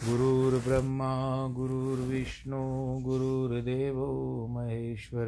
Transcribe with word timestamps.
गुरुर्ब्रह्मा, 0.08 1.46
गुरुर्विष्णु, 1.48 2.60
गुरुर्देवो 3.00 4.46
महेश्वर। 4.46 5.26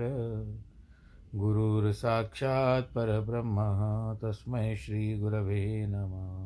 गुरुर्साक्षात् 1.35 2.95
परब्रह्म, 2.95 3.57
तस्मै 4.23 4.77
श्रीगुरवे 4.77 5.87
नमः। 5.87 6.46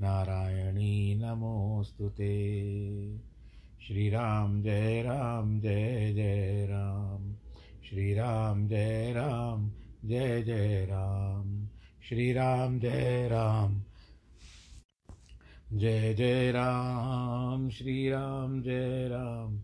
नारायणी 0.00 1.14
नमोऽस्तु 1.14 2.08
ते। 2.08 2.48
श्रीराम 3.86 4.62
जय 4.62 5.02
राम, 5.02 5.60
जय 5.60 6.12
जय 6.14 6.66
राम। 6.70 7.34
श्रीराम 7.90 8.68
जय 8.68 9.12
राम, 9.12 9.70
जय 10.04 10.42
जय 10.42 10.84
राम। 10.84 11.66
श्रीराम 12.08 12.80
जय 12.80 13.28
राम। 13.28 13.82
जय 15.72 16.14
जय 16.14 16.52
राम। 16.52 17.70
श्री 17.70 18.10
राम 18.10 18.62
जय 18.62 19.08
राम। 19.08 19.60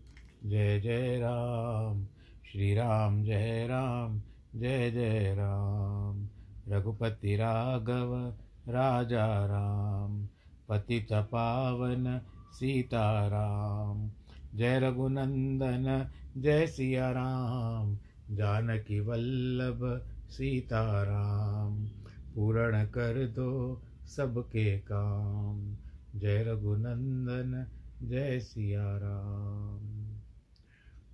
जय 0.49 0.79
जय 0.79 1.19
राम। 1.19 2.05
श्री 2.51 2.75
राम 2.75 3.23
जय 3.23 3.67
राम। 3.67 4.21
जय 4.55 4.91
जय 4.91 5.35
राम। 5.37 6.27
रघुपति 6.67 7.35
राघव 7.35 8.33
राजा 8.67 9.45
राम, 9.45 10.27
पतित 10.69 11.07
पावन 11.13 12.21
सीताराम। 12.51 14.11
जय 14.55 14.79
रघुनंदन, 14.79 16.09
जय 16.37 16.67
सिया 16.67 17.11
राम 17.11 17.97
जानकी 18.31 18.99
वल्लभ 18.99 20.07
सीताराम। 20.29 21.87
पूर्ण 22.35 22.85
कर 22.85 23.27
दो 23.27 23.81
सबके 24.05 24.79
काम। 24.79 25.77
जय 26.15 26.43
रघुनंदन, 26.43 27.67
जय 28.07 28.39
सिया 28.39 28.97
राम 28.97 30.15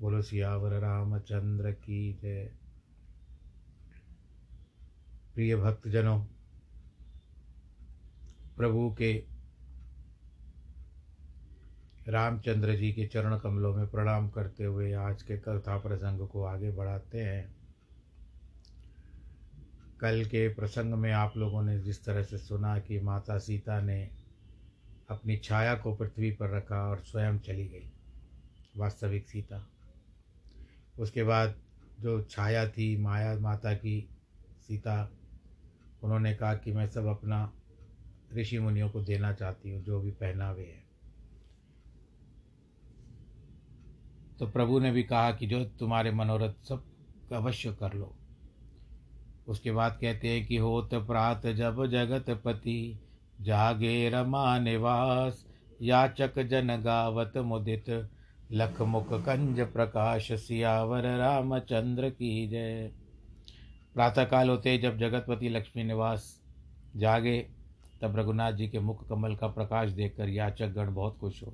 बोलो 0.02 0.22
सियावर 0.22 0.72
रामचंद्र 0.72 1.72
की 1.72 2.14
जय। 2.14 2.52
प्रिय 5.36 5.56
भक्तजनों 5.56 6.26
प्रभु 8.58 8.90
के 8.98 9.14
रामचंद्र 12.08 12.76
जी 12.76 12.92
के 12.94 13.06
चरण 13.08 13.38
कमलों 13.38 13.74
में 13.76 13.88
प्रणाम 13.88 14.30
करते 14.30 14.64
हुए 14.64 14.92
आज 14.94 15.22
के 15.22 15.38
कथा 15.38 15.78
प्रसंग 15.78 16.28
को 16.28 16.44
आगे 16.44 16.72
बढ़ाते 16.72 17.22
हैं। 17.22 17.56
कल 20.00 20.26
के 20.26 20.48
प्रसंग 20.48 20.94
में 20.94 21.12
आप 21.12 21.38
लोगों 21.38 21.64
ने 21.64 21.80
जिस 21.80 22.04
तरह 22.06 22.24
से 22.24 22.38
सुना 22.38 22.80
कि 22.80 23.00
माता 23.00 23.38
सीता 23.38 23.80
ने 23.82 24.10
अपनी 25.10 25.38
छाया 25.38 25.76
को 25.76 25.96
पृथ्वी 25.96 26.32
पर 26.32 26.50
रखा 26.50 26.82
और 26.88 26.98
स्वयं 26.98 27.40
चली 27.40 27.68
गई, 27.68 27.92
वास्तविक 28.78 29.28
सीता। 29.28 29.66
उसके 31.00 31.24
बाद 31.24 31.56
जो 32.00 32.22
छाया 32.22 32.68
थी 32.70 32.96
माया, 32.98 33.40
माता 33.40 33.74
की 33.74 34.10
सीता, 34.68 35.12
उन्होंने 36.04 36.34
कहा 36.36 36.54
कि 36.56 36.72
मैं 36.72 36.88
सब 36.90 37.06
अपना 37.06 37.52
ऋषि 38.36 38.60
मुनियों 38.60 38.90
को 38.90 39.02
देना 39.02 39.34
चाहती 39.34 39.72
हूँ, 39.72 39.84
जो 39.84 40.00
भी 40.00 40.12
पहनावे 40.12 40.64
है। 40.64 40.84
तो 44.40 44.48
प्रभु 44.48 44.80
ने 44.80 44.92
भी 44.92 45.04
कहा 45.04 45.32
कि 45.32 45.48
जो 45.48 45.66
तुम्हारे 45.66 46.12
मनोरथ 46.12 46.54
सब 46.64 46.84
अवश्य 47.34 47.74
कर 47.74 47.94
लो। 47.94 48.16
उसके 49.48 49.72
बाद 49.72 49.98
कहते 50.02 50.28
हैं 50.28 50.46
कि 50.46 50.58
होत 50.58 50.90
प्रात 50.94 51.48
जब 51.48 51.86
जगत 51.86 52.30
पति, 52.46 53.00
जागे 53.42 54.10
रमा 54.10 54.60
निवास, 54.60 55.46
याचक 55.82 56.40
जन 56.40 56.82
गावत 56.82 57.38
मुदित 57.38 58.10
लख 58.52 58.82
मुख 58.82 59.14
कंज 59.14 59.60
प्रकाश, 59.60 60.32
सियावर 60.32 61.18
रामचंद्र 61.18 62.10
की 62.10 62.48
जय। 62.48 62.92
प्रातःकाल 63.94 64.50
होते 64.50 64.78
जब 64.78 64.98
जगतपति 64.98 65.50
लक्ष्मी 65.50 65.84
निवास 65.84 66.42
जागे 66.96 67.50
तब 68.02 68.18
रघुनाथ 68.18 68.54
जी 68.54 68.68
के 68.68 68.80
मुख 68.80 69.08
कमल 69.10 69.36
का 69.36 69.48
प्रकाश 69.48 69.90
देखकर 69.90 70.30
याचक 70.30 70.68
गण 70.68 70.94
बहुत 70.94 71.18
खुश 71.20 71.44
हो 71.44 71.54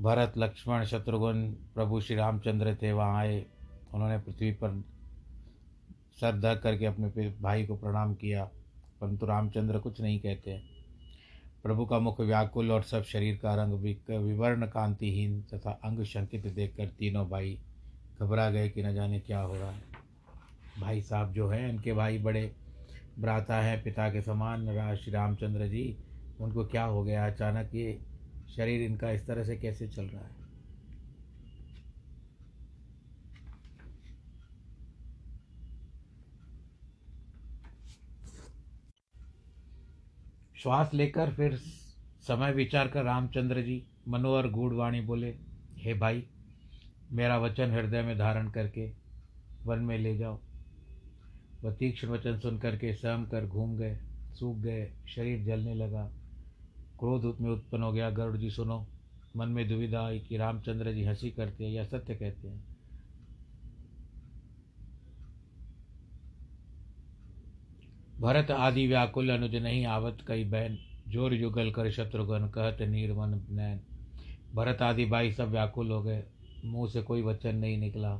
भरत, 0.00 0.32
लक्ष्मण, 0.38 0.84
शत्रुघ्न, 0.84 1.50
प्रभु 1.74 2.00
श्री 2.00 2.16
रामचंद्र 2.16 2.74
थे, 2.74 2.92
वहाँ 2.92 3.18
आए। 3.18 3.44
उन्होंने 3.94 4.18
पृथ्वी 4.18 4.50
पर 4.52 4.82
सर 6.20 6.38
धर 6.40 6.56
करके 6.56 6.86
अपने 6.86 7.28
भाई 7.40 7.66
को 7.66 7.76
प्रणाम 7.76 8.14
किया, 8.14 8.44
परंतु 9.00 9.26
रामचंद्र 9.26 9.78
कुछ 9.78 10.00
नहीं 10.00 10.20
कहते। 10.20 10.60
प्रभु 11.62 11.86
का 11.86 11.98
मुख 11.98 12.20
व्याकुल 12.20 12.72
और 12.72 12.82
सब 12.82 13.02
शरीर 13.02 13.36
का 13.36 13.54
रंग 13.54 13.72
विवर्ण, 13.72 14.66
कांतिहीन 14.66 15.40
तथा 15.54 15.70
अंग 15.84 16.02
शंकित 16.04 16.46
देखकर 16.46 16.88
तीनों 16.88 17.28
भाई 17.28 17.58
घबरा 18.20 18.50
गए 18.50 18.68
कि 18.68 18.82
न 18.82 18.94
जाने 18.94 19.20
क्या 19.20 19.40
हो 19.40 19.54
रहा 19.54 19.70
है। 19.70 19.82
भाई 20.80 21.00
साहब 21.02 21.32
जो 21.32 21.48
हैं, 21.48 21.68
इनके 21.68 21.92
भाई 21.92 22.18
बड़े 22.18 22.50
भ्राता 23.18 23.60
है 23.60 23.82
पिता 23.82 24.08
के 24.10 24.22
समान 24.22 24.96
श्री 24.96 25.12
रामचंद्र 25.12 25.66
जी। 25.68 25.96
उनको 26.40 26.64
क्या 26.64 26.84
हो 26.84 27.02
गया? 27.04 27.26
अचानक 27.26 27.74
ये 27.74 28.00
शरीर 28.56 28.82
इनका 28.82 29.10
इस 29.10 29.26
तरह 29.26 29.44
से 29.44 29.56
कैसे 29.56 29.88
चल 29.88 30.04
रहा 30.04 30.22
है? 30.22 30.42
श्वास 40.56 40.90
लेकर 40.94 41.32
फिर 41.32 41.56
समय 42.20 42.52
विचार 42.52 42.88
कर 42.88 43.02
रामचंद्र 43.04 43.62
जी 43.62 43.82
मनोहर 44.08 44.48
गूढ़वाणी 44.48 45.00
बोले, 45.00 45.34
हे 45.76 45.94
भाई, 45.94 46.26
मेरा 47.12 47.38
वचन 47.38 47.70
हृदय 47.70 48.02
में 48.02 48.18
धारण 48.18 48.48
करके 48.48 48.90
वन 49.64 49.78
में 49.78 49.98
ले 49.98 50.16
जाओ। 50.16 50.38
वह 51.62 51.72
तीक्ष्ण 51.72 52.08
वचन 52.08 52.38
सुन 52.38 52.58
करके 52.58 52.92
सहम 52.94 53.24
कर 53.26 53.46
घूम 53.46 53.76
गए, 53.76 53.96
सूख 54.34 54.56
गए, 54.56 54.90
शरीर 55.08 55.44
जलने 55.44 55.74
लगा। 55.74 56.04
क्रोध 56.98 57.24
में 57.40 57.50
उत्पन्न 57.50 57.82
हो 57.82 57.92
गया, 57.92 58.10
गरुड़ 58.10 58.36
जी 58.36 58.50
सुनो, 58.50 58.86
मन 59.36 59.48
में 59.48 59.68
दुविधा 59.68 60.06
आई 60.06 60.18
कि 60.18 60.36
रामचंद्र 60.36 60.92
जी 60.92 61.04
हँसी 61.04 61.30
करते 61.30 61.64
हैं 61.64 61.72
या 61.72 61.84
सत्य 61.84 62.14
कहते 62.14 62.48
हैं। 62.48 62.60
भरत 68.20 68.50
आदि 68.50 68.86
व्याकुल 68.86 69.30
अनुज 69.30 69.54
नहीं 69.54 69.84
आवत 69.86 70.18
कई 70.28 70.44
बहन 70.44 70.78
ज़ोर 71.08 71.34
युगल 71.34 71.70
कर 71.70 71.90
शत्रुघ्न 71.90 72.48
कहत 72.48 72.82
नीरमन 72.82 73.40
नैन। 73.50 73.80
भरत 74.54 74.82
आदि 74.82 75.04
भाई 75.04 75.32
सब 75.32 75.50
व्याकुल 75.50 75.90
हो 75.90 76.02
गए, 76.02 76.22
मुँह 76.64 76.90
से 76.90 77.02
कोई 77.02 77.22
वचन 77.22 77.56
नहीं 77.56 77.78
निकला। 77.78 78.16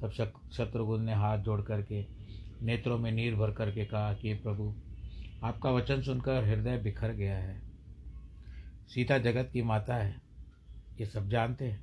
तब 0.00 0.10
शत्रुघ्न 0.52 1.02
ने 1.02 1.14
हाथ 1.14 1.38
जोड़ 1.38 1.60
करके 1.60 2.02
नेत्रों 2.62 2.98
में 2.98 3.12
नीर 3.12 3.34
भर 3.34 3.50
करके 3.50 3.84
कहा 3.84 4.14
कि 4.14 4.34
प्रभु, 4.34 4.74
आपका 5.44 5.70
वचन 5.70 6.02
सुनकर 6.02 6.44
हृदय 6.44 6.78
बिखर 6.78 7.12
गया 7.12 7.38
है। 7.38 7.62
सीता 8.88 9.18
जगत 9.18 9.50
की 9.52 9.62
माता 9.62 9.94
है। 9.94 10.16
ये 11.00 11.06
सब 11.06 11.28
जानते 11.28 11.64
हैं। 11.64 11.82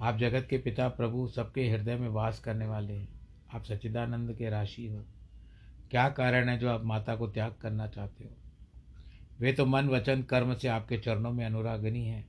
आप 0.00 0.18
जगत 0.18 0.46
के 0.50 0.58
पिता 0.58 0.88
प्रभु 0.88 1.28
सबके 1.28 1.70
हृदय 1.70 1.96
में 1.96 2.08
वास 2.08 2.40
करने 2.40 2.66
वाले 2.66 2.92
हैं। 2.92 3.08
आप 3.54 3.64
सच्चिदानंद 3.64 4.36
के 4.36 4.50
राशि 4.50 4.86
हो। 4.86 5.04
क्या 5.90 6.08
कारण 6.08 6.48
है 6.48 6.58
जो 6.58 6.68
आप 6.68 6.84
माता 6.84 7.16
को 7.16 7.26
त्याग 7.26 7.52
करना 7.52 7.86
चाहते 7.86 8.24
हो? 8.24 8.30
वे 9.40 9.52
तो 9.52 9.66
मन, 9.66 9.88
वचन, 9.88 10.22
कर्म 10.22 10.54
से 10.54 10.68
आपके 10.68 10.98
चरणों 10.98 11.32
में 11.32 11.46
अनुरागनी 11.46 12.06
है। 12.06 12.26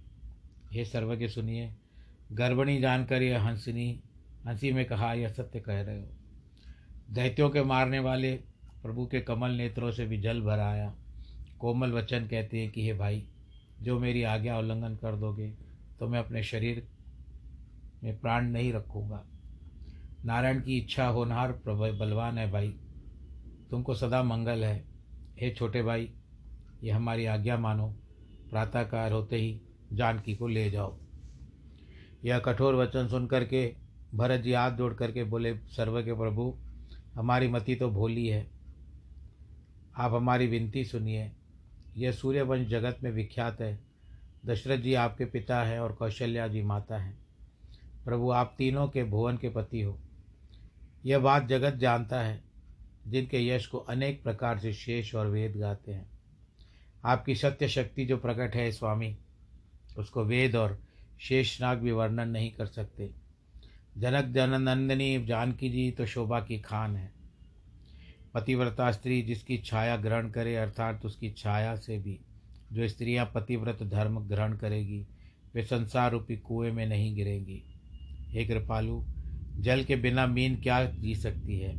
हे 0.73 0.85
सर्वज्ञ, 0.85 1.27
सुनिए। 1.27 1.75
गर्भणी 2.31 2.81
जानकर 2.81 3.21
यह 3.21 3.43
हंसनी, 3.43 4.01
हँसी 4.45 4.71
में 4.71 4.85
कहा, 4.85 5.13
यह 5.13 5.29
सत्य 5.29 5.59
कह 5.59 5.81
रहे 5.81 6.01
हो। 6.01 6.16
दैत्यों 7.09 7.49
के 7.49 7.63
मारने 7.63 7.99
वाले, 7.99 8.33
प्रभु 8.83 9.05
के 9.05 9.21
कमल 9.21 9.51
नेत्रों 9.51 9.91
से 9.91 10.05
भी 10.05 10.17
जल 10.17 10.41
भर 10.41 10.59
आया। 10.59 10.95
कोमल 11.59 11.91
वचन 11.91 12.27
कहते 12.27 12.59
हैं 12.59 12.71
कि, 12.71 12.85
हे 12.85 12.93
भाई, 12.93 13.27
जो 13.81 13.99
मेरी 13.99 14.23
आज्ञा 14.23 14.59
उल्लंघन 14.59 14.95
कर 14.95 15.15
दोगे 15.15 15.53
तो 15.99 16.07
मैं 16.07 16.19
अपने 16.19 16.43
शरीर 16.43 16.87
में 18.03 18.19
प्राण 18.19 18.45
नहीं 18.45 18.73
रखूँगा। 18.73 19.25
नारायण 20.25 20.61
की 20.61 20.77
इच्छा 20.77 21.07
होनहार 21.07 21.51
बलवान 21.67 22.37
है 22.37 22.51
भाई। 22.51 22.69
तुमको 23.71 23.93
सदा 23.95 24.23
मंगल 24.23 24.63
है। 24.63 24.85
हे 25.41 25.51
छोटे 25.51 25.83
भाई 25.83 26.11
ये 26.83 26.91
हमारी 26.91 27.25
आज्ञा 27.25 27.57
मानो। 27.57 27.95
प्रातःकाल 28.49 29.11
होते 29.11 29.35
ही 29.35 29.61
जानकी 29.93 30.35
को 30.35 30.47
ले 30.47 30.71
जाओ। 30.71 30.97
यह 32.25 32.39
कठोर 32.39 32.75
वचन 32.75 33.07
सुन 33.07 33.27
करके 33.27 33.75
भरत 34.15 34.41
जी 34.41 34.53
हाथ 34.53 34.71
जोड़ 34.71 34.93
करके 34.93 35.23
बोले, 35.23 35.57
सर्व 35.57 36.01
के 36.01 36.13
प्रभु 36.13 36.57
हमारी 37.17 37.47
मति 37.47 37.75
तो 37.75 37.89
भोली 37.89 38.27
है। 38.27 38.47
आप 39.97 40.13
हमारी 40.13 40.47
विनती 40.47 40.85
सुनिए। 40.85 41.31
यह 41.97 42.11
सूर्यवंश 42.11 42.67
जगत 42.67 42.99
में 43.03 43.11
विख्यात 43.11 43.61
है। 43.61 43.79
दशरथ 44.45 44.77
जी 44.77 44.93
आपके 44.93 45.25
पिता 45.25 45.63
हैं 45.63 45.79
और 45.79 45.93
कौशल्या 45.93 46.47
जी 46.47 46.61
माता 46.61 46.97
हैं। 46.97 47.17
प्रभु, 48.05 48.31
आप 48.31 48.55
तीनों 48.57 48.87
के 48.87 49.03
भुवन 49.03 49.37
के 49.37 49.49
पति 49.49 49.81
हो। 49.81 49.99
यह 51.05 51.19
बात 51.19 51.47
जगत 51.47 51.73
जानता 51.73 52.21
है, 52.21 52.43
जिनके 53.07 53.47
यश 53.47 53.67
को 53.67 53.77
अनेक 53.77 54.23
प्रकार 54.23 54.59
से 54.59 54.73
शेष 54.73 55.15
और 55.15 55.27
वेद 55.27 55.57
गाते 55.57 55.93
हैं। 55.93 56.09
आपकी 57.05 57.35
सत्य 57.35 57.67
शक्ति 57.67 58.05
जो 58.05 58.17
प्रकट 58.17 58.55
है, 58.55 58.71
स्वामी, 58.71 59.17
उसको 59.97 60.23
वेद 60.23 60.55
और 60.55 60.79
शेषनाग 61.19 61.77
भी 61.77 61.91
वर्णन 61.91 62.29
नहीं 62.29 62.51
कर 62.51 62.65
सकते। 62.65 63.26
जनक 63.97 64.25
जननंदनी 64.25 65.25
जानकी 65.25 65.69
जी 65.69 65.91
तो 65.91 66.05
शोभा 66.05 66.39
की 66.39 66.59
खान 66.59 66.95
है। 66.95 67.11
पतिव्रता 68.33 68.91
स्त्री 68.91 69.21
जिसकी 69.21 69.57
छाया 69.57 69.97
ग्रहण 69.97 70.29
करे, 70.29 70.55
अर्थात 70.55 71.05
उसकी 71.05 71.31
छाया 71.31 71.75
से 71.75 71.97
भी, 71.97 72.19
जो 72.73 72.87
स्त्रियाँ 72.87 73.31
पतिव्रत 73.35 73.83
धर्म 73.83 74.19
ग्रहण 74.19 74.57
करेगी, 74.57 75.07
वे 75.55 75.63
संसार 75.63 76.11
रूपी 76.11 76.37
कुएँ 76.37 76.71
में 76.71 76.85
नहीं 76.85 77.15
गिरेंगी। 77.15 77.63
हे 78.29 78.45
कृपालु, 78.45 79.03
जल 79.57 79.83
के 79.83 79.95
बिना 79.95 80.27
मीन 80.27 80.55
क्या 80.55 80.85
जी 80.85 81.15
सकती 81.15 81.59
है? 81.59 81.75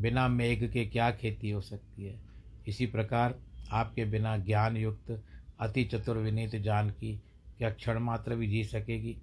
बिना 0.00 0.28
मेघ 0.28 0.72
के 0.72 0.86
क्या 0.86 1.10
खेती 1.10 1.50
हो 1.50 1.60
सकती 1.60 2.04
है? 2.04 2.20
इसी 2.68 2.86
प्रकार 2.86 3.38
आपके 3.70 4.04
बिना 4.04 4.36
ज्ञान 4.36 4.76
युक्त 4.76 5.24
अति 5.60 5.84
चतुर 5.84 6.16
विनीत 6.16 6.56
जान 6.56 6.90
की 6.90 7.22
क्या 7.58 7.70
क्षण 7.70 7.98
मात्र 7.98 8.34
भी 8.34 8.46
जी 8.46 8.64
सकेगी? 8.64 9.16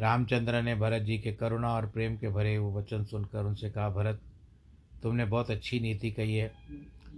रामचंद्र 0.00 0.62
ने 0.62 0.74
भरत 0.74 1.02
जी 1.02 1.18
के 1.18 1.32
करुणा 1.32 1.74
और 1.74 1.86
प्रेम 1.86 2.16
के 2.16 2.28
भरे 2.28 2.58
वो 2.58 2.72
वचन 2.78 3.04
सुनकर 3.04 3.44
उनसे 3.44 3.70
कहा, 3.70 3.88
भरत, 3.88 4.20
तुमने 5.02 5.24
बहुत 5.24 5.50
अच्छी 5.50 5.80
नीति 5.80 6.10
कही 6.10 6.34
है। 6.34 6.52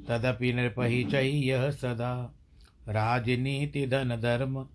तदपि 0.08 0.52
नृपही 0.52 1.04
चाहिए 1.04 1.52
यह 1.52 1.70
सदा। 1.70 2.34
राजनीति 2.88 3.86
धन 3.86 4.16
धर्म, 4.16 4.66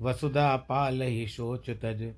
वसुधा 0.00 0.56
पाल 0.56 1.02
ही 1.02 1.26
सोच 1.26 1.70
तज। 1.70 2.14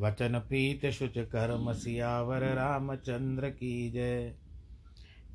वचन 0.00 0.38
प्रीत 0.38 0.86
शुच 0.86 1.18
कर्म 1.18 1.72
सियावर, 1.72 2.42
रामचंद्र 2.54 3.50
की 3.50 3.90
जय। 3.90 4.34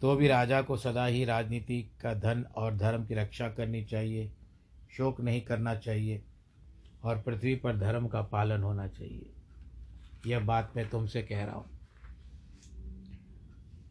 तो 0.02 0.16
भी 0.16 0.28
राजा 0.28 0.62
को 0.62 0.78
सदा 0.78 1.06
ही 1.06 1.26
राजनीति 1.26 1.82
का 2.02 2.14
धन 2.14 2.46
और 2.56 2.76
धर्म 2.78 3.06
की 3.06 3.14
रक्षा 3.14 3.50
करनी 3.50 3.84
चाहिए, 3.84 4.32
शोक 4.98 5.22
नहीं 5.22 5.42
करना 5.42 5.76
चाहिए। 5.76 6.22
और 7.04 7.22
पृथ्वी 7.22 7.56
पर 7.56 7.78
धर्म 7.78 8.08
का 8.08 8.22
पालन 8.22 8.64
होना 8.64 8.88
चाहिए। 8.88 9.34
यह 10.28 10.40
बात 10.40 10.74
मैं 10.76 10.90
तुमसे 10.90 11.22
कह 11.22 11.46
रहा 11.46 11.56
हूँ। 11.56 11.66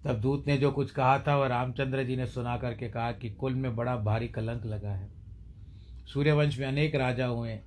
तब 0.05 0.21
दूत 0.21 0.45
ने 0.47 0.57
जो 0.57 0.73
कुछ 0.73 0.91
कहा 0.91 1.19
था, 1.19 1.37
वह 1.37 1.47
रामचंद्र 1.47 2.05
जी 2.05 2.17
ने 2.17 2.27
सुना 2.27 2.57
करके 2.57 2.89
कहा 2.89 3.13
कि 3.13 3.31
कुल 3.31 3.55
में 3.55 3.77
बड़ा 3.77 3.97
भारी 3.97 4.29
कलंक 4.29 4.67
लगा 4.67 4.91
है। 4.91 5.11
सूर्यवंश 6.15 6.59
में 6.59 6.67
अनेक 6.67 6.95
राजा 6.95 7.27
हुए 7.27 7.61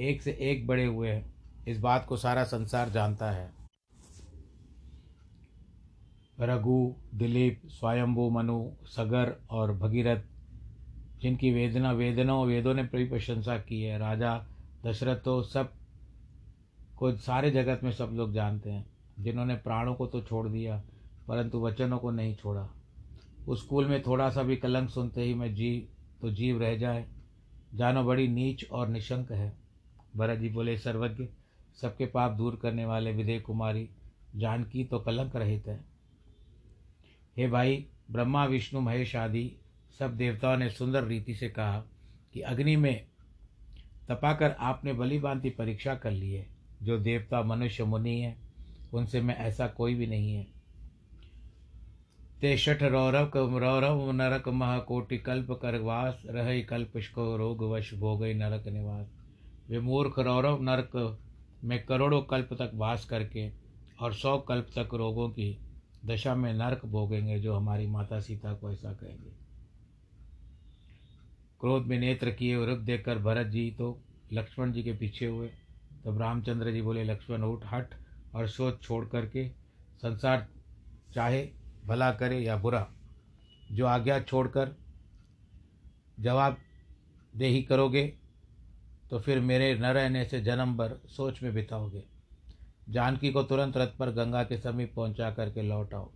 एक 0.00 0.22
से 0.22 0.32
एक 0.40 0.66
बड़े 0.66 0.84
हुए 0.84 1.10
हैं। 1.10 1.34
इस 1.68 1.78
बात 1.78 2.06
को 2.06 2.16
सारा 2.16 2.44
संसार 2.44 2.88
जानता 2.88 3.30
है। 3.30 3.52
रघु, 6.40 6.94
दिलीप, 7.14 7.62
स्वयंभू, 7.66 8.30
मनु, 8.30 8.70
सगर 8.84 9.36
और 9.50 9.72
भगीरथ, 9.72 10.22
जिनकी 11.20 11.52
वेदना 11.52 11.92
वेदनाओं 11.92 12.46
वेदों 12.46 12.74
ने 12.74 12.82
प्रशंसा 12.84 13.58
की 13.58 13.82
है, 13.82 13.98
राजा 13.98 14.46
दशरथ 14.86 15.16
तो 15.16 15.42
सबको 15.42 17.12
सारे 17.12 17.50
जगत 17.50 17.80
में 17.84 17.92
सब 17.92 18.10
लोग 18.12 18.32
जानते 18.32 18.70
हैं। 18.70 18.86
जिन्होंने 19.20 19.54
प्राणों 19.54 19.94
को 19.94 20.06
तो 20.06 20.20
छोड़ 20.20 20.48
दिया, 20.48 20.82
परंतु 21.28 21.60
वचनों 21.60 21.98
को 21.98 22.10
नहीं 22.10 22.34
छोड़ा। 22.34 22.68
उस 23.48 23.64
स्कूल 23.64 23.86
में 23.86 24.02
थोड़ा 24.02 24.30
सा 24.30 24.42
भी 24.42 24.56
कलंक 24.56 24.90
सुनते 24.90 25.22
ही 25.22 25.34
मैं 25.34 25.54
जी 25.54 25.88
तो 26.20 26.30
जीव 26.30 26.60
रह 26.60 26.76
जाए। 26.76 27.08
जानो 27.74 28.04
बड़ी 28.04 28.28
नीच 28.28 28.70
और 28.70 28.88
निशंक 28.88 29.32
है। 29.32 29.56
भरत 30.16 30.38
जी 30.38 30.48
बोले, 30.48 30.78
सर्वज्ञ, 30.78 31.28
सबके 31.80 32.06
पाप 32.06 32.32
दूर 32.32 32.56
करने 32.56 32.84
वाले 32.84 33.12
विदय 33.12 33.40
कुमारी, 33.40 33.90
जानकी 34.36 34.84
तो 34.84 34.98
कलंक 34.98 35.36
रहित 35.36 35.68
है। 35.68 35.84
हे 37.36 37.48
भाई, 37.48 37.86
ब्रह्मा, 38.10 38.44
विष्णु, 38.44 38.80
महेश 38.80 39.16
आदि 39.16 39.56
सब 39.98 40.16
देवताओं 40.16 40.56
ने 40.56 40.70
सुंदर 40.70 41.04
रीति 41.04 41.34
से 41.34 41.48
कहा 41.48 41.84
कि 42.32 42.40
अग्नि 42.40 42.76
में 42.76 43.06
तपाकर 44.08 44.50
आपने 44.50 44.92
भली 44.92 45.18
भांति 45.18 45.50
परीक्षा 45.50 45.94
कर 45.94 46.10
ली 46.10 46.32
है। 46.32 46.46
जो 46.82 46.98
देवता 46.98 47.42
मनुष्य 47.42 47.84
मुनि 47.84 48.20
है, 48.20 48.36
उनसे 48.92 49.20
मैं 49.20 49.36
ऐसा 49.36 49.66
कोई 49.66 49.94
भी 49.94 50.06
नहीं 50.06 50.34
है। 50.34 50.46
ते 52.40 52.56
शठ 52.56 52.82
रौरव 52.82 53.58
रौरव 53.58 54.12
नरक 54.12 54.48
मह 54.48 54.78
कोटि 54.78 55.18
कल्प 55.18 55.50
कर 55.50 55.78
वास, 55.78 56.22
रह 56.26 56.62
कल्प 56.62 56.92
रोग 57.18 57.62
वश 57.62 57.94
भोग 57.94 58.24
नरक 58.24 58.68
निवास। 58.68 59.06
वे 59.70 59.80
मूर्ख 59.80 60.18
रौरव 60.18 60.62
नरक 60.62 61.18
में 61.64 61.84
करोड़ों 61.84 62.22
कल्प 62.22 62.48
तक 62.52 62.70
वास 62.74 63.04
करके 63.04 63.50
और 64.00 64.14
सौ 64.14 64.38
कल्प 64.38 64.66
तक 64.78 64.94
रोगों 64.94 65.30
की 65.30 65.58
दशा 66.04 66.34
में 66.34 66.54
नरक 66.54 66.86
भोगेंगे, 66.86 67.38
जो 67.38 67.54
हमारी 67.54 67.86
माता 67.86 68.20
सीता 68.20 68.54
को 68.54 68.70
ऐसा 68.70 68.92
कहेंगे। 68.92 69.43
क्रोध 71.64 71.86
में 71.86 71.98
नेत्र 71.98 72.30
किए 72.30 72.56
और 72.56 72.74
देखकर 72.78 73.18
भरत 73.18 73.46
जी 73.46 73.70
तो 73.70 73.86
लक्ष्मण 74.32 74.72
जी 74.72 74.82
के 74.82 74.92
पीछे 74.92 75.26
हुए। 75.26 75.46
तब 76.04 76.18
रामचंद्र 76.20 76.72
जी 76.72 76.82
बोले, 76.82 77.04
लक्ष्मण, 77.04 77.42
उठ, 77.42 77.64
हट 77.64 77.94
और 78.34 78.48
सोच 78.48 78.82
छोड़ 78.82 79.04
करके 79.06 79.48
संसार 80.02 80.46
चाहे, 81.14 81.48
भला 81.84 82.10
करे 82.12 82.40
या 82.40 82.56
बुरा। 82.56 82.86
जो 83.72 83.86
आज्ञा 83.86 84.20
छोड़कर 84.20 84.74
जवाब 86.18 86.58
दे 87.34 87.46
ही 87.46 87.62
करोगे 87.62 88.06
तो 89.10 89.20
फिर 89.20 89.40
मेरे 89.40 89.74
न 89.74 89.84
रहने 89.84 90.24
से 90.24 90.40
जन्म 90.40 90.76
भर 90.76 90.98
सोच 91.06 91.42
में 91.42 91.52
बिताओगे। 91.54 92.04
जानकी 92.88 93.32
को 93.32 93.42
तुरंत 93.42 93.76
रथ 93.76 93.96
पर 93.98 94.10
गंगा 94.10 94.44
के 94.44 94.58
समीप 94.58 94.94
पहुँचा 94.96 95.30
करके 95.30 95.62
लौट 95.62 95.94
आओ। 95.94 96.12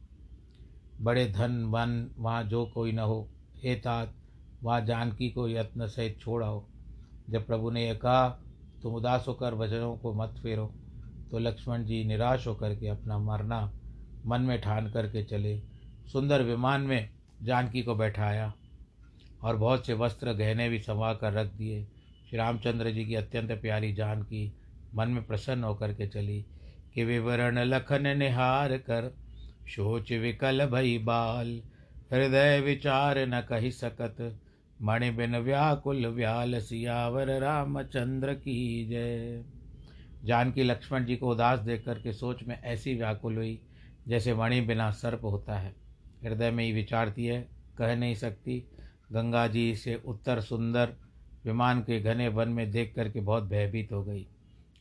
बड़े 1.00 1.26
धन, 1.26 1.62
वन, 1.64 2.11
वहाँ 2.19 2.45
जो 2.45 2.67
कोई 2.67 2.93
न 2.93 2.99
हो 2.99 3.28
हे 3.62 3.76
तात 3.76 4.14
वहाँ 4.62 4.81
जानकी 4.81 5.31
को 5.31 5.49
यत्न 5.49 5.87
सहित 5.87 6.19
छोड़ 6.21 6.45
आओ 6.45 6.65
जब 7.31 7.47
प्रभु 7.47 7.71
ने 7.71 7.87
यह 7.87 7.95
कहा, 7.95 8.29
तुम 8.83 8.95
उदास 8.95 9.25
होकर 9.29 9.55
वचनों 9.55 9.97
को 9.97 10.15
मत 10.15 10.35
फेरो। 10.43 10.75
तो 11.31 11.38
लक्ष्मण 11.38 11.85
जी 11.85 12.05
निराश 12.05 12.47
होकर 12.47 12.75
के 12.75 12.88
अपना 12.88 13.19
मरना 13.19 13.73
मन 14.27 14.41
में 14.41 14.61
ठान 14.61 14.91
करके 14.91 15.25
चले। 15.25 15.59
सुंदर 16.12 16.43
विमान 16.43 16.81
में 16.81 17.11
जानकी 17.43 17.83
को 17.83 17.95
बैठाया 17.95 18.53
और 19.43 19.57
बहुत 19.57 19.87
से 19.87 19.95
वस्त्र 19.95 20.33
गहने 20.33 20.69
भी 20.69 20.79
संवा 20.79 21.12
कर 21.15 21.33
रख 21.33 21.53
दिए। 21.53 21.85
श्री 22.31 22.38
रामचंद्र 22.38 22.91
जी 22.91 23.05
की 23.05 23.15
अत्यंत 23.15 23.53
प्यारी 23.53 23.93
जानकी 23.93 24.53
मन 24.95 25.09
में 25.09 25.27
प्रसन्न 25.27 25.65
होकर 25.65 25.93
के 25.95 26.07
चली 26.07 26.45
कि 26.95 27.05
विवरण 27.05 27.59
लखन 27.59 28.07
निहार 28.17 28.77
कर 28.79 29.15
सोच 29.67 30.12
विकल 30.12 30.67
भई 30.67 30.99
बाल, 30.99 31.62
हृदय 32.12 32.61
विचार 32.61 33.19
न 33.19 33.41
कही 33.41 33.71
सकत। 33.71 34.41
मणि 34.80 35.11
बिन 35.11 35.37
व्याकुल 35.37 36.06
व्याल 36.06 36.58
सियावर 36.61 37.30
रामचंद्र 37.40 38.35
की 38.35 38.87
जय। 38.87 39.42
जानकी 40.25 40.62
लक्ष्मण 40.62 41.04
जी 41.04 41.16
को 41.16 41.30
उदास 41.30 41.58
देख 41.61 41.85
करके 41.85 42.12
सोच 42.12 42.42
में 42.44 42.61
ऐसी 42.62 42.94
व्याकुल 42.94 43.37
हुई, 43.37 43.61
जैसे 44.08 44.35
मणि 44.35 44.61
बिना 44.61 44.90
सर्प 44.90 45.25
होता 45.25 45.58
है। 45.58 45.75
हृदय 46.25 46.50
में 46.50 46.64
ही 46.64 46.73
विचारती 46.73 47.26
है, 47.26 47.40
कह 47.78 47.94
नहीं 47.97 48.14
सकती। 48.14 48.58
गंगा 49.12 49.47
जी 49.47 49.75
से 49.76 49.94
उत्तर 50.06 50.40
सुंदर 50.40 50.94
विमान 51.44 51.80
के 51.80 52.00
घने 52.00 52.28
वन 52.28 52.49
में 52.49 52.70
देख 52.70 52.92
करके 52.97 53.20
बहुत 53.20 53.44
भयभीत 53.44 53.92
हो 53.92 54.02
गई। 54.04 54.26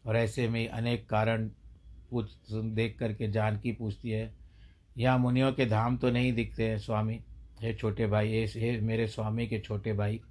और 0.05 0.17
ऐसे 0.17 0.47
में 0.49 0.67
अनेक 0.67 1.07
कारण 1.09 1.47
पूछ 2.09 2.31
देख 2.51 2.97
करके 2.99 3.27
जानकी 3.27 3.71
पूछती 3.71 4.09
है, 4.09 4.31
यहाँ 4.97 5.17
मुनियों 5.17 5.51
के 5.53 5.65
धाम 5.65 5.97
तो 5.97 6.09
नहीं 6.09 6.33
दिखते 6.33 6.69
हैं, 6.69 6.77
स्वामी। 6.77 7.19
हे 7.61 7.73
छोटे 7.73 8.07
भाई, 8.07 8.29
हे 8.29 8.45
हे 8.45 8.81
मेरे 8.81 9.07
स्वामी 9.07 9.47
के 9.47 9.59
छोटे 9.59 9.93
भाई, 9.93 10.21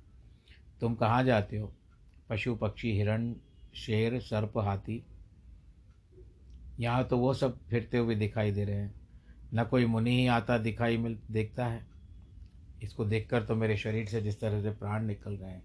तुम 0.80 0.94
कहाँ 0.94 1.24
जाते 1.24 1.56
हो? 1.56 1.72
पशु, 2.30 2.54
पक्षी, 2.54 2.92
हिरण, 2.92 3.34
शेर, 3.74 4.20
सर्प, 4.20 4.58
हाथी। 4.58 5.06
यहाँ 6.80 7.04
तो 7.04 7.18
वो 7.18 7.34
सब 7.34 7.58
फिरते 7.68 7.98
हुए 7.98 8.14
दिखाई 8.14 8.50
दे 8.50 8.64
रहे 8.64 8.76
हैं। 8.76 8.94
न 9.54 9.64
कोई 9.64 9.86
मुनि 9.86 10.10
ही 10.10 10.26
आता 10.26 10.58
दिखाई 10.58 10.96
मिल, 10.96 11.18
देखता 11.30 11.66
है। 11.66 11.86
इसको 12.82 13.04
देखकर 13.04 13.42
तो 13.42 13.54
मेरे 13.54 13.76
शरीर 13.76 14.06
से 14.06 14.20
जिस 14.20 14.40
तरह 14.40 14.62
से 14.62 14.70
प्राण 14.70 15.04
निकल 15.04 15.32
रहे 15.32 15.50
हैं। 15.50 15.62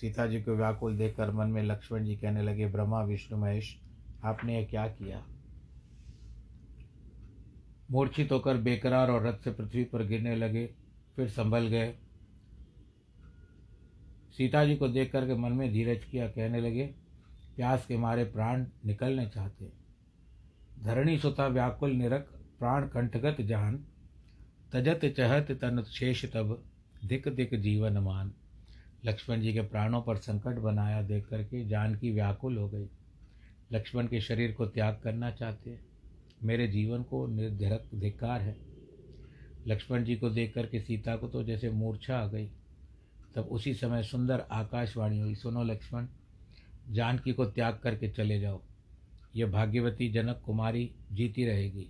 सीता 0.00 0.26
जी 0.26 0.42
को 0.42 0.52
व्याकुल 0.52 0.96
देखकर 0.96 1.30
मन 1.30 1.46
में 1.46 1.62
लक्ष्मण 1.62 2.04
जी 2.04 2.16
कहने 2.16 2.42
लगे, 2.42 2.66
ब्रह्मा, 2.66 3.02
विष्णु, 3.02 3.38
महेश, 3.38 3.78
आपने 4.24 4.60
यह 4.60 4.66
क्या 4.66 4.88
किया? 4.88 5.26
मूर्छित 7.90 8.32
होकर 8.32 8.56
बेकरार 8.56 9.10
और 9.10 9.26
रथ 9.26 9.38
से 9.44 9.50
पृथ्वी 9.50 9.84
पर 9.84 10.06
गिरने 10.06 10.36
लगे, 10.36 10.70
फिर 11.16 11.28
संभल 11.28 11.66
गए। 11.66 11.94
सीता 14.36 14.64
जी 14.64 14.76
को 14.76 14.88
देख 14.88 15.12
करके 15.12 15.34
मन 15.34 15.52
में 15.52 15.72
धीरज 15.72 16.04
किया, 16.04 16.28
कहने 16.28 16.60
लगे, 16.60 16.94
प्यास 17.56 17.86
के 17.86 17.96
मारे 17.96 18.24
प्राण 18.24 18.66
निकलने 18.86 19.26
चाहते 19.26 19.70
धरणी 20.84 21.18
सुता 21.18 21.46
व्याकुल 21.46 21.90
निरक 21.90 22.28
प्राण 22.58 22.88
कंठगत 22.88 23.40
जान। 23.40 23.84
तजत 24.72 25.14
चहत 25.16 25.50
तन 25.52 25.82
शेष 25.82 26.24
तब, 26.24 26.64
दिक 27.04 27.28
दिक 27.28 27.54
जीवन 27.54 27.98
मान। 27.98 28.32
लक्ष्मण 29.04 29.40
जी 29.40 29.52
के 29.52 29.60
प्राणों 29.60 30.02
पर 30.02 30.16
संकट 30.16 30.54
बनाया 30.54 31.02
देख 31.02 31.26
करके 31.26 31.64
जान 31.68 31.94
की 31.94 32.10
व्याकुल 32.10 32.56
हो 32.56 32.68
गई। 32.68 32.88
लक्ष्मण 33.72 34.06
के 34.06 34.20
शरीर 34.20 34.52
को 34.52 34.66
त्याग 34.66 35.00
करना 35.04 35.30
चाहते 35.30 35.87
मेरे 36.42 36.68
जीवन 36.68 37.02
को 37.02 37.26
निर्धरक 37.26 37.88
धिकार 37.94 38.40
है। 38.40 38.56
लक्ष्मण 39.66 40.04
जी 40.04 40.16
को 40.16 40.30
देख 40.30 40.54
करके 40.54 40.80
सीता 40.80 41.16
को 41.16 41.28
तो 41.28 41.42
जैसे 41.42 41.70
मूर्छा 41.70 42.18
आ 42.18 42.26
गई। 42.26 42.50
तब 43.34 43.42
उसी 43.42 43.74
समय 43.74 44.02
सुंदर 44.02 44.40
आकाशवाणी 44.40 45.20
हुई, 45.20 45.34
सुनो 45.34 45.62
लक्ष्मण, 45.62 46.06
जानकी 46.90 47.32
को 47.32 47.44
त्याग 47.44 47.78
करके 47.82 48.08
चले 48.08 48.40
जाओ। 48.40 48.62
यह 49.36 49.46
भाग्यवती 49.46 50.08
जनक 50.08 50.42
कुमारी 50.44 50.94
जीती 51.12 51.44
रहेगी। 51.44 51.88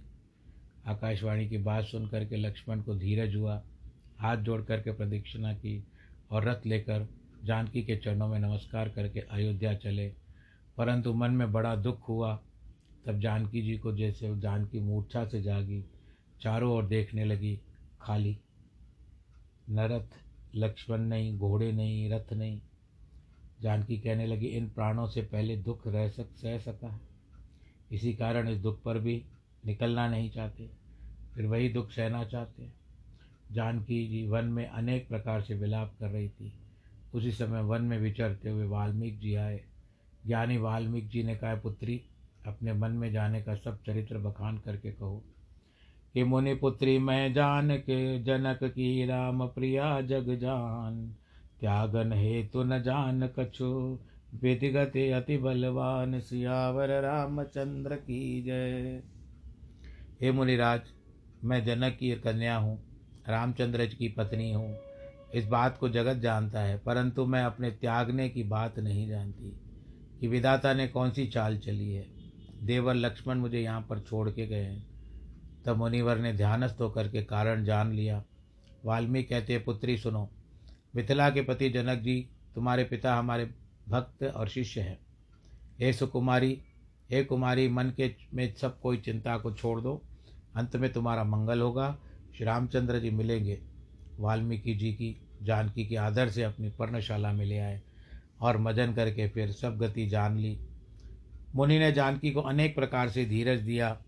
आकाशवाणी 0.87 1.49
की 1.49 1.59
बात 1.59 1.85
सुन 1.85 2.09
करके 2.09 2.37
लक्ष्मण 2.37 2.83
को 2.83 2.95
धीरज 2.95 3.37
हुआ, 3.37 3.63
हाथ 4.19 4.37
जोड़ 4.37 4.63
करके 4.63 4.93
प्रदक्षिणा 4.93 5.53
की 5.53 5.85
और 6.31 6.45
रथ 6.45 6.67
लेकर 6.67 7.09
जानकी 7.45 7.83
के 7.83 7.97
चरणों 7.97 8.29
में 8.29 8.39
नमस्कार 8.39 8.89
करके 8.89 9.21
अयोध्या 9.21 9.75
चले। 9.75 10.15
परंतु 10.77 11.15
मन 11.15 11.31
में 11.31 11.53
बड़ा 11.53 11.77
दुख 11.77 12.09
हुआ 12.09 12.43
तब 13.07 13.21
जानकी 13.21 13.63
जी 13.63 13.79
को 13.79 13.93
जैसे 13.93 14.41
जानकी 14.41 14.81
मूर्छा 14.81 15.27
से 15.27 15.43
जागी, 15.43 15.85
चारों 16.41 16.73
ओर 16.73 16.87
देखने 16.87 17.25
लगी, 17.25 17.61
खाली। 18.01 18.39
न 19.71 19.81
रथ 19.81 20.23
लक्ष्मण 20.55 20.99
नहीं, 20.99 21.39
घोड़े 21.39 21.73
नहीं, 21.73 22.11
रथ 22.11 22.33
नहीं। 22.33 22.61
जानकी 23.61 23.99
कहने 23.99 24.27
लगी, 24.27 24.47
इन 24.47 24.69
प्राणों 24.69 25.07
से 25.07 25.23
पहले 25.23 25.57
दुख 25.57 25.87
रह 25.87 26.09
सक, 26.09 26.27
सह 26.37 26.59
सका 26.59 26.89
है। 26.89 27.01
इसी 27.93 28.15
कारण 28.15 28.49
इस 28.49 28.59
दुख 28.59 28.83
पर 28.83 28.99
भी 28.99 29.25
निकलना 29.67 30.09
नहीं 30.09 30.31
चाहते, 30.31 30.71
फिर 31.35 31.47
वही 31.47 31.69
दुख 31.69 31.91
सहना 31.91 32.25
चाहते 32.25 32.79
जानकी 33.53 34.09
जी 34.09 34.27
वन 34.27 34.45
में 34.45 34.67
अनेक 34.67 35.09
प्रकार 35.09 35.43
से 35.43 35.55
विलाप 35.55 35.97
कर 36.01 36.09
रही 36.09 36.29
थी। 36.29 36.53
उसी 37.15 37.33
समय 37.33 37.63
वन 37.63 37.83
में 37.83 37.99
विचरते 37.99 38.51
हुए 38.51 38.67
वाल्मीकि 38.67 39.17
जी 39.17 39.35
आए। 39.35 39.65
ज्ञानी 40.27 40.57
वाल्मीकि 40.57 41.09
जी 41.09 41.23
ने 41.23 41.37
कहा, 41.37 41.55
पुत्री 41.55 42.03
अपने 42.47 42.73
मन 42.73 42.91
में 42.91 43.11
जाने 43.13 43.43
का 43.43 43.55
सब 43.55 43.83
चरित्र 43.87 44.19
बखान 44.19 44.59
करके 44.59 44.93
कहो, 44.93 45.23
कि 46.15 46.25
मुनि 46.25 46.55
पुत्री 46.55 46.99
मैं 46.99 47.33
जान 47.35 47.77
के 47.79 48.19
जनक 48.25 48.65
की 48.65 49.07
राम 49.07 49.47
प्रिया 49.47 50.01
जग 50.01 50.35
जान। 50.41 51.07
त्यागन 51.61 52.13
हे 52.13 52.43
तु 52.45 52.63
न 52.65 52.83
जान 52.83 53.27
कछु, 53.39 53.99
विधिगत 54.35 54.97
अति 55.15 55.37
बलवान 55.37 56.19
सियावर 56.21 56.91
रामचंद्र 57.03 57.97
की 57.97 58.43
जय। 58.43 59.03
हे 60.21 60.33
मुनिराज, 60.33 60.81
मैं 61.45 61.65
जनक 61.65 61.97
की 61.97 62.11
कन्या 62.17 62.57
हूँ, 62.57 62.79
रामचंद्र 63.27 63.87
की 63.89 64.09
पत्नी 64.09 64.53
हूँ। 64.53 64.77
इस 65.35 65.47
बात 65.47 65.77
को 65.79 65.89
जगत 65.89 66.17
जानता 66.17 66.61
है, 66.61 66.79
परंतु 66.79 67.27
मैं 67.27 67.43
अपने 67.45 67.71
त्यागने 67.71 68.29
की 68.29 68.43
बात 68.43 68.79
नहीं 68.79 69.09
जानती 69.09 69.51
कि 70.21 70.29
विदाता 70.29 70.73
ने 70.75 70.87
कौन 70.89 71.11
सी 71.11 71.27
चाल 71.27 71.59
चली 71.59 71.93
है। 71.93 72.07
देवर 72.63 72.95
लक्ष्मण 72.95 73.39
मुझे 73.39 73.61
यहाँ 73.61 73.87
पर 73.91 74.01
छोड़ 74.01 74.31
के 74.31 74.47
गए। 74.47 74.65
हैं 74.65 74.87
तब 75.67 75.77
मुनिवर 75.77 76.19
ने 76.19 76.33
ध्यानस्थ 76.33 76.77
होकर 76.81 77.09
के 77.09 77.23
कारण 77.23 77.65
जान 77.65 77.93
लिया। 77.93 78.25
वाल्मीकि 78.85 79.29
कहते, 79.29 79.59
पुत्री, 79.59 79.99
सुनो, 79.99 80.31
मिथिला 80.97 81.31
के 81.31 81.43
पति 81.43 81.71
जनक 81.71 81.99
जी, 81.99 82.29
तुम्हारे 82.55 82.85
पिता 82.85 83.17
हमारे 83.17 83.51
भक्त 83.89 84.23
और 84.23 84.49
शिष्य 84.49 84.81
हैं। 84.81 84.99
हे 85.81 85.93
सुकुमारी, 85.93 86.63
हे 87.11 87.25
कुमारी, 87.25 87.69
मन 87.69 87.85
के 87.97 88.15
में 88.35 88.55
सब 88.55 88.81
कोई 88.81 88.97
चिंता 88.97 89.39
को 89.39 89.53
छोड़ 89.53 89.81
दो। 89.81 90.03
अंत 90.57 90.77
में 90.77 90.93
तुम्हारा 90.93 91.25
मंगल 91.25 91.61
होगा। 91.61 91.99
श्री 92.37 92.47
रामचंद्र 92.47 92.99
जी 92.99 93.11
मिलेंगे। 93.11 93.61
वाल्मीकि 94.19 94.75
जी 94.75 94.93
की, 94.93 95.23
जानकी 95.43 95.87
के 95.87 95.97
आदर 95.97 96.29
से 96.29 96.43
अपनी 96.43 96.69
पर्णशाला 96.69 97.33
में 97.33 97.47
ले 97.47 97.59
आए 97.59 97.83
और 98.41 98.59
मजन 98.59 98.95
करके 98.95 99.29
फिर 99.29 99.53
सब 99.53 99.79
गति 99.79 100.07
जान 100.07 100.39
ली। 100.39 100.59
मुनि 101.55 101.79
ने 101.79 101.93
जानकी 101.93 102.31
को 102.31 102.41
अनेक 102.41 102.75
प्रकार 102.75 103.09
से 103.09 103.25
धीरज 103.25 103.61
दिया। 103.61 104.03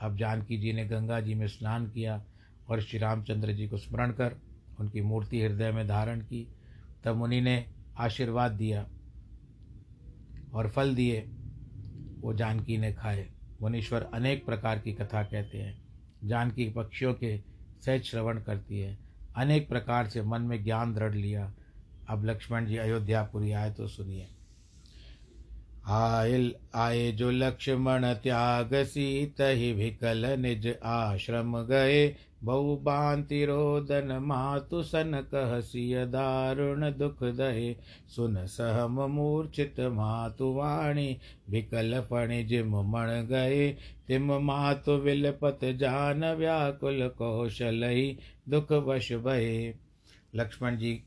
अब 0.00 0.16
जानकी 0.16 0.58
जी 0.58 0.72
ने 0.72 0.84
गंगा 0.84 1.20
जी 1.20 1.34
में 1.34 1.48
स्नान 1.48 1.90
किया 1.90 2.24
और 2.68 2.80
श्री 2.82 2.98
रामचंद्र 2.98 3.52
जी 3.52 3.68
को 3.68 3.78
स्मरण 3.78 4.12
कर 4.12 4.36
उनकी 4.80 5.00
मूर्ति 5.00 5.42
हृदय 5.42 5.72
में 5.72 5.88
धारण 5.88 6.20
की। 6.20 6.48
तब 7.04 7.16
मुनि 7.16 7.40
ने 7.40 7.66
आशीर्वाद 7.96 8.52
दिया 8.52 8.88
और 10.54 10.68
फल 10.68 10.94
दिए। 10.94 11.20
वो 12.20 12.34
जानकी 12.34 12.78
ने 12.78 12.92
खाए। 12.92 13.28
मुनीश्वर 13.62 14.10
अनेक 14.14 14.46
प्रकार 14.46 14.78
की 14.78 14.92
कथा 14.92 15.22
कहते 15.22 15.58
हैं। 15.58 15.82
जानकी 16.24 16.70
पक्षियों 16.70 17.14
के 17.14 17.38
सहज 17.86 18.02
श्रवण 18.02 18.40
करती 18.40 18.80
है। 18.80 18.98
अनेक 19.36 19.68
प्रकार 19.68 20.06
से 20.06 20.22
मन 20.22 20.42
में 20.42 20.64
ज्ञान 20.64 20.94
दृढ़ 20.94 21.14
लिया। 21.14 21.54
अब 22.08 22.24
लक्ष्मण 22.24 22.66
जी 22.66 22.76
अयोध्यापुरी 22.76 23.52
आए 23.52 23.72
तो 23.72 23.88
सुनिए। 23.88 24.28
आयल 25.86 26.54
आए 26.74 27.12
जो 27.12 27.30
लक्ष्मण 27.30 28.12
त्याग 28.14 28.74
सीत 28.74 29.40
ही 29.40 29.72
विकल 29.72 30.26
निज 30.38 30.74
आश्रम 30.84 31.62
गए। 31.62 32.16
बहु 32.44 32.76
बांति 32.76 33.44
रोदन 33.44 34.18
मातु 34.22 34.82
सन 34.82 35.26
कह 35.34 35.60
सिय 35.60 36.06
दारुण 36.06 36.90
दुख 36.90 37.22
दहे। 37.22 37.76
सुन 38.16 38.46
सहम 38.46 39.00
मूर्छित 39.00 39.80
मातु 39.80 40.52
वाणी 40.54 41.18
विकल 41.50 42.02
जिम 42.42 42.76
मण 42.76 43.08
गए। 43.26 43.70
तिम 44.08 44.32
मातु 44.32 44.92
विलपत 44.92 45.64
जान 45.64 46.24
व्याकुल 46.24 47.08
कौशल 47.08 47.84
ही 47.84 48.18
दुख 48.48 48.72
वश 48.72 49.12
भये। 49.12 49.74
लक्ष्मण 50.34 50.76
जी 50.76 51.02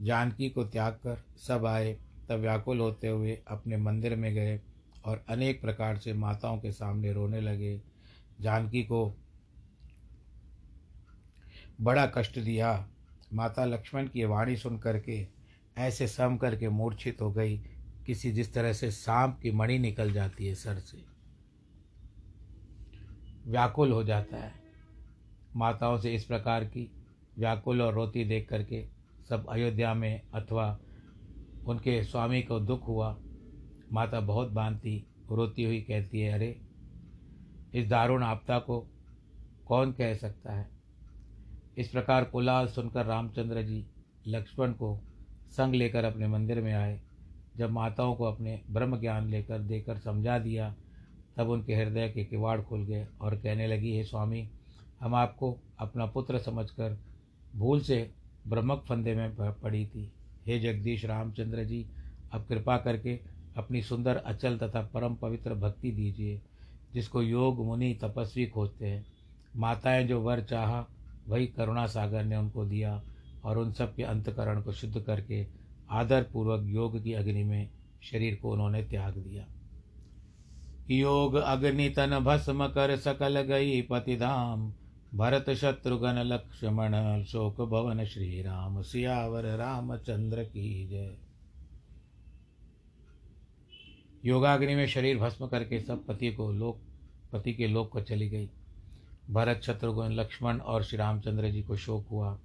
जानकी 0.00 0.50
को 0.50 0.64
त्याग 0.64 0.92
कर 0.92 1.22
सब 1.36 1.66
आए। 1.66 1.96
तब 2.28 2.38
व्याकुल 2.38 2.80
होते 2.80 3.08
हुए 3.08 3.38
अपने 3.48 3.76
मंदिर 3.76 4.16
में 4.16 4.34
गए 4.34 4.60
और 5.04 5.24
अनेक 5.28 5.60
प्रकार 5.60 5.98
से 5.98 6.12
माताओं 6.12 6.58
के 6.58 6.72
सामने 6.72 7.12
रोने 7.12 7.40
लगे। 7.40 7.82
जानकी 8.40 8.82
को 8.82 9.14
बड़ा 11.80 12.06
कष्ट 12.06 12.38
दिया। 12.38 12.88
माता 13.34 13.64
लक्ष्मण 13.64 14.08
की 14.08 14.24
वाणी 14.24 14.56
सुन 14.56 14.78
करके 14.78 15.26
ऐसे 15.78 16.08
सम 16.08 16.36
करके 16.36 16.68
मूर्छित 16.68 17.20
हो 17.20 17.32
गई, 17.32 17.58
किसी 18.06 18.32
जिस 18.32 18.54
तरह 18.54 18.72
से 18.72 18.90
सांप 18.90 19.38
की 19.42 19.50
मणि 19.50 19.78
निकल 19.78 20.12
जाती 20.12 20.46
है 20.46 20.54
सर 20.54 20.78
से। 20.78 21.04
व्याकुल 23.46 23.92
हो 23.92 24.04
जाता 24.04 24.36
है। 24.36 24.52
माताओं 25.56 25.98
से 25.98 26.14
इस 26.14 26.24
प्रकार 26.24 26.64
की 26.64 26.90
व्याकुल 27.38 27.82
और 27.82 27.94
रोती 27.94 28.24
देख 28.24 28.48
करके 28.48 28.86
सब 29.28 29.46
अयोध्या 29.48 29.94
में 29.94 30.20
अथवा 30.34 30.78
उनके 31.66 32.04
स्वामी 32.04 32.42
को 32.42 32.60
दुख 32.60 32.88
हुआ। 32.88 33.18
माता 33.92 34.20
बहुत 34.20 34.50
बांधती 34.50 35.06
रोती 35.30 35.64
हुई 35.64 35.80
कहती 35.80 36.20
है, 36.20 36.32
अरे, 36.32 36.60
इस 37.74 37.88
दारुण 37.88 38.22
आपदा 38.22 38.58
को 38.58 38.86
कौन 39.66 39.92
कह 39.92 40.14
सकता 40.14 40.52
है? 40.52 40.68
इस 41.78 41.88
प्रकार 41.88 42.24
कुलाल 42.24 42.66
सुनकर 42.66 43.06
रामचंद्र 43.06 43.62
जी 43.62 43.86
लक्ष्मण 44.26 44.72
को 44.72 45.00
संग 45.50 45.74
लेकर 45.74 46.04
अपने 46.04 46.28
मंदिर 46.28 46.60
में 46.60 46.72
आए। 46.72 47.00
जब 47.56 47.70
माताओं 47.70 48.14
को 48.14 48.24
अपने 48.24 48.62
ब्रह्म 48.70 49.00
ज्ञान 49.00 49.28
लेकर 49.28 49.58
देकर 49.58 49.98
समझा 49.98 50.38
दिया, 50.38 50.74
तब 51.36 51.48
उनके 51.48 51.74
हृदय 51.74 52.08
के 52.08 52.24
किवाड़ 52.24 52.60
खुल 52.60 52.84
गए 52.84 53.06
और 53.20 53.36
कहने 53.36 53.66
लगी, 53.66 53.96
हे 53.96 54.04
स्वामी, 54.04 54.50
हम 55.00 55.14
आपको 55.14 55.58
अपना 55.78 56.06
पुत्र 56.06 56.38
समझकर 56.38 56.98
भूल 57.56 57.80
से 57.80 58.10
ब्रह्मक 58.48 58.84
फंदे 58.88 59.14
में 59.14 59.36
पड़ी 59.52 59.86
थी। 59.86 60.12
हे 60.46 60.58
जगदीश 60.58 61.04
रामचंद्र 61.04 61.64
जी, 61.64 61.86
अब 62.32 62.46
कृपा 62.48 62.76
करके 62.76 63.20
अपनी 63.56 63.82
सुंदर 63.82 64.16
अचल 64.16 64.58
तथा 64.58 64.90
परम 64.94 65.14
पवित्र 65.14 65.54
भक्ति 65.54 65.90
दीजिए, 65.90 66.40
जिसको 66.94 67.22
योग 67.22 67.66
मुनि 67.66 67.98
तपस्वी 68.02 68.46
खोजते 68.46 68.86
हैं। 68.86 69.06
माताएँ 69.56 70.06
जो 70.06 70.20
वर 70.20 70.42
चाहा, 70.42 70.86
वही 71.28 71.46
करुणा 71.46 71.86
सागर 71.86 72.24
ने 72.24 72.36
उनको 72.36 72.64
दिया 72.64 73.02
और 73.44 73.58
उन 73.58 73.72
सब 73.72 73.94
के 73.94 74.02
अंतकरण 74.02 74.62
को 74.62 74.72
शुद्ध 74.72 75.00
करके 75.00 75.46
आदरपूर्वक 75.90 76.62
योग 76.66 77.04
की 77.04 77.12
अग्नि 77.12 77.44
में 77.44 77.70
शरीर 78.02 78.38
को 78.42 78.52
उन्होंने 78.52 78.82
त्याग 78.82 79.14
दिया। 79.14 79.46
योग 80.90 81.34
अग्नि 81.34 81.88
तन 81.88 82.18
भस्म 82.18 82.68
कर 82.68 82.96
सकल 82.96 83.40
गई 83.40 83.82
पतिधाम 83.82 84.72
भरत 85.14 85.50
शत्रुघ्न 85.50 86.18
लक्ष्मण 86.18 87.24
शोक 87.24 87.60
भवन 87.60 88.04
श्री 88.04 88.42
राम 88.42 88.82
सियावर 88.82 89.44
रामचंद्र 89.44 90.44
की 90.44 90.86
जय। 90.86 91.16
योगाग्नि 94.24 94.74
में 94.74 94.86
शरीर 94.86 95.18
भस्म 95.18 95.46
करके 95.46 95.80
सब 95.80 96.06
पति 96.06 96.32
को 96.32 96.52
लोक, 96.52 96.80
पति 97.32 97.54
के 97.54 97.66
लोक 97.66 97.90
को 97.90 98.00
चली 98.00 98.28
गई। 98.28 98.50
भरत 99.30 99.60
शत्रुघ्न 99.62 100.12
लक्ष्मण 100.12 100.58
और 100.58 100.84
श्री 100.84 100.98
रामचंद्र 100.98 101.50
जी 101.50 101.62
को 101.62 101.76
शोक 101.76 102.06
हुआ। 102.10 102.38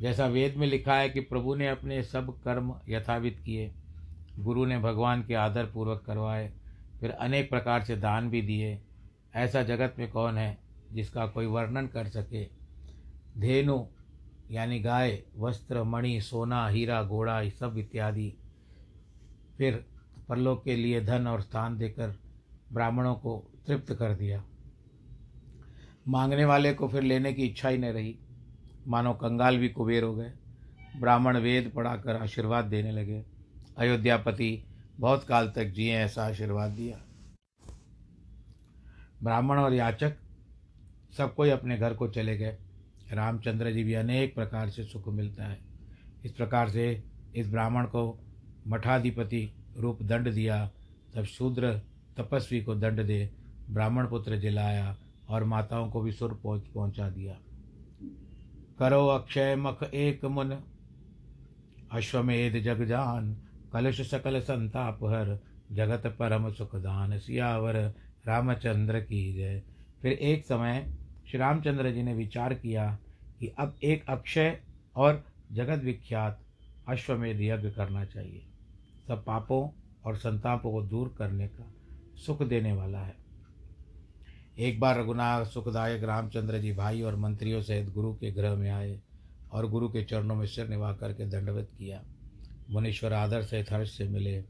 जैसा 0.00 0.26
वेद 0.26 0.56
में 0.56 0.66
लिखा 0.66 0.94
है 0.94 1.08
कि 1.08 1.20
प्रभु 1.20 1.54
ने 1.54 1.68
अपने 1.68 2.02
सब 2.02 2.42
कर्म 2.42 2.80
यथावित 2.88 3.42
किए। 3.44 3.72
गुरु 4.38 4.64
ने 4.64 4.78
भगवान 4.78 5.24
के 5.24 5.34
आदर 5.34 5.66
पूर्वक 5.66 6.02
करवाए। 6.06 6.52
फिर 7.00 7.10
अनेक 7.10 7.50
प्रकार 7.50 7.84
से 7.84 7.96
दान 7.96 8.30
भी 8.30 8.42
दिए। 8.42 8.82
ऐसा 9.34 9.62
जगत 9.62 9.94
में 9.98 10.10
कौन 10.10 10.38
है? 10.38 10.71
जिसका 10.92 11.26
कोई 11.26 11.46
वर्णन 11.46 11.86
कर 11.86 12.08
सके। 12.08 12.44
धेनु, 13.40 13.86
यानी 14.50 14.80
गाय, 14.80 15.22
वस्त्र, 15.38 15.82
मणि, 15.82 16.20
सोना, 16.20 16.68
हीरा, 16.68 17.04
घोड़ा 17.04 17.48
सब 17.48 17.78
इत्यादि। 17.78 18.34
फिर 19.58 19.86
परलोक 20.28 20.64
के 20.64 20.76
लिए 20.76 21.00
धन 21.00 21.26
और 21.26 21.40
स्थान 21.40 21.78
देकर 21.78 22.14
ब्राह्मणों 22.72 23.14
को 23.14 23.50
तृप्त 23.66 23.94
कर 23.94 24.14
दिया। 24.14 24.44
मांगने 26.08 26.44
वाले 26.44 26.74
को 26.74 26.88
फिर 26.88 27.02
लेने 27.02 27.32
की 27.32 27.42
इच्छा 27.42 27.68
ही 27.68 27.78
नहीं 27.78 27.92
रही। 27.92 28.18
मानो 28.88 29.14
कंगाल 29.14 29.58
भी 29.58 29.68
कुबेर 29.68 30.02
हो 30.02 30.14
गए। 30.14 30.32
ब्राह्मण 30.96 31.36
वेद 31.36 31.72
पढ़ाकर 31.74 32.16
आशीर्वाद 32.16 32.64
देने 32.64 32.92
लगे। 32.92 33.24
अयोध्यापति 33.76 34.64
बहुत 35.00 35.24
काल 35.24 35.52
तक 35.56 35.64
जिए 35.64 35.94
ऐसा 35.94 36.26
आशीर्वाद 36.26 36.70
दिया। 36.70 37.00
ब्राह्मण 39.22 39.58
और 39.58 39.74
याचक 39.74 40.16
सब 41.16 41.34
कोई 41.34 41.50
अपने 41.50 41.78
घर 41.78 41.94
को 41.94 42.08
चले 42.08 42.36
गए। 42.36 42.56
रामचंद्र 43.12 43.72
जी 43.72 43.84
भी 43.84 43.94
अनेक 43.94 44.34
प्रकार 44.34 44.68
से 44.70 44.84
सुख 44.84 45.08
मिलता 45.08 45.44
है। 45.44 45.58
इस 46.24 46.32
प्रकार 46.32 46.68
से 46.68 47.02
इस 47.34 47.48
ब्राह्मण 47.48 47.84
को 47.84 48.18
मठाधिपति 48.68 49.52
रूप 49.78 50.02
दंड 50.02 50.32
दिया, 50.32 50.70
तब 51.14 51.24
शूद्र 51.24 51.80
तपस्वी 52.16 52.62
को 52.62 52.74
दंड 52.74 53.02
दे, 53.02 53.30
ब्राह्मण 53.70 54.06
पुत्र 54.06 54.36
जिलाया 54.36 54.96
और 55.28 55.44
माताओं 55.44 55.90
को 55.90 56.00
भी 56.00 56.12
सुर 56.12 56.40
पहुँच 56.42 56.62
पहुँचा 56.74 57.10
दिया। 57.10 57.38
करो 58.78 59.06
अक्षय 59.06 59.56
मख 59.56 59.82
एक 59.82 60.24
मुन, 60.24 60.62
अश्वमेध 61.92 62.62
जग 62.62 62.84
जान, 62.84 63.36
कलश 63.72 64.10
सकल 64.10 64.40
संताप 64.40 65.04
हर, 65.04 65.38
जगत 65.72 66.06
परम 66.06 66.52
सुखदान 66.52 67.18
सियावर, 67.18 67.76
रामचंद्र 68.26 69.00
की 69.00 69.32
जय। 69.32 69.62
फिर 70.02 70.12
एक 70.12 70.44
समय 70.44 71.01
श्री 71.32 71.38
रामचंद्र 71.38 71.90
जी 71.90 72.02
ने 72.02 72.14
विचार 72.14 72.54
किया 72.54 72.98
कि 73.40 73.52
अब 73.58 73.76
एक 73.84 74.04
अक्षय 74.08 74.60
और 74.96 75.24
जगत 75.52 75.84
विख्यात 75.84 76.40
अश्वमेध 76.88 77.40
यज्ञ 77.40 77.70
करना 77.70 78.04
चाहिए। 78.04 78.42
सब 79.08 79.24
पापों 79.24 79.68
और 80.04 80.16
संतापों 80.16 80.72
को 80.72 80.82
दूर 80.82 81.14
करने 81.18 81.48
का 81.48 81.72
सुख 82.26 82.42
देने 82.42 82.72
वाला 82.72 82.98
है। 82.98 83.14
एक 84.58 84.80
बार 84.80 85.00
रघुनाथ 85.00 85.44
सुखदायक 85.44 86.04
रामचंद्र 86.04 86.58
जी 86.58 86.72
भाई 86.72 87.02
और 87.02 87.16
मंत्रियों 87.16 87.62
सहित 87.62 87.90
गुरु 87.90 88.14
के 88.14 88.32
गृह 88.32 88.54
में 88.54 88.70
आए 88.70 89.00
और 89.52 89.70
गुरु 89.70 89.88
के 89.88 90.04
चरणों 90.04 90.34
में 90.34 90.46
सिर 90.46 90.68
निभा 90.68 90.92
करके 90.92 91.26
दंडवत 91.26 91.68
किया। 91.78 92.04
मुनीश्वर 92.70 93.12
आदर 93.12 93.42
सहित 93.42 93.72
हर्ष 93.72 93.98
से 93.98 94.08
मिले 94.08 94.44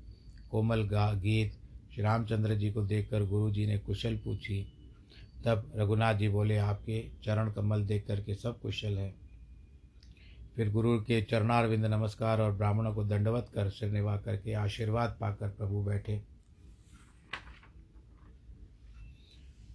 कोमल 0.51 0.83
गा, 0.83 1.13
गीत 1.13 1.53
श्री 1.95 2.03
रामचंद्र 2.03 2.55
जी 2.55 2.71
को 2.71 2.83
देखकर 2.83 3.25
गुरु 3.25 3.51
जी 3.51 3.67
ने 3.67 3.79
कुशल 3.79 4.17
पूछी 4.17 4.73
तब 5.45 5.73
रघुनाथ 5.77 6.15
जी 6.15 6.29
बोले, 6.29 6.57
आपके 6.57 7.11
चरण 7.25 7.53
कमल 7.53 7.85
देख 7.85 8.07
करके 8.07 8.35
सब 8.35 8.61
कुशल 8.61 8.99
है। 8.99 9.15
फिर 10.57 10.71
गुरु 10.71 11.01
के 11.01 11.23
चरणारविंद 11.23 11.87
नमस्कार 11.87 12.41
और 12.41 12.53
ब्राह्मणों 12.53 12.95
को 12.95 13.05
दंडवत 13.05 13.51
कर 13.55 13.69
सिर 13.69 13.91
निभा 13.91 14.17
करके 14.17 14.53
आशीर्वाद 14.53 15.19
पाकर 15.21 15.49
प्रभु 15.49 15.83
बैठे। 15.83 16.23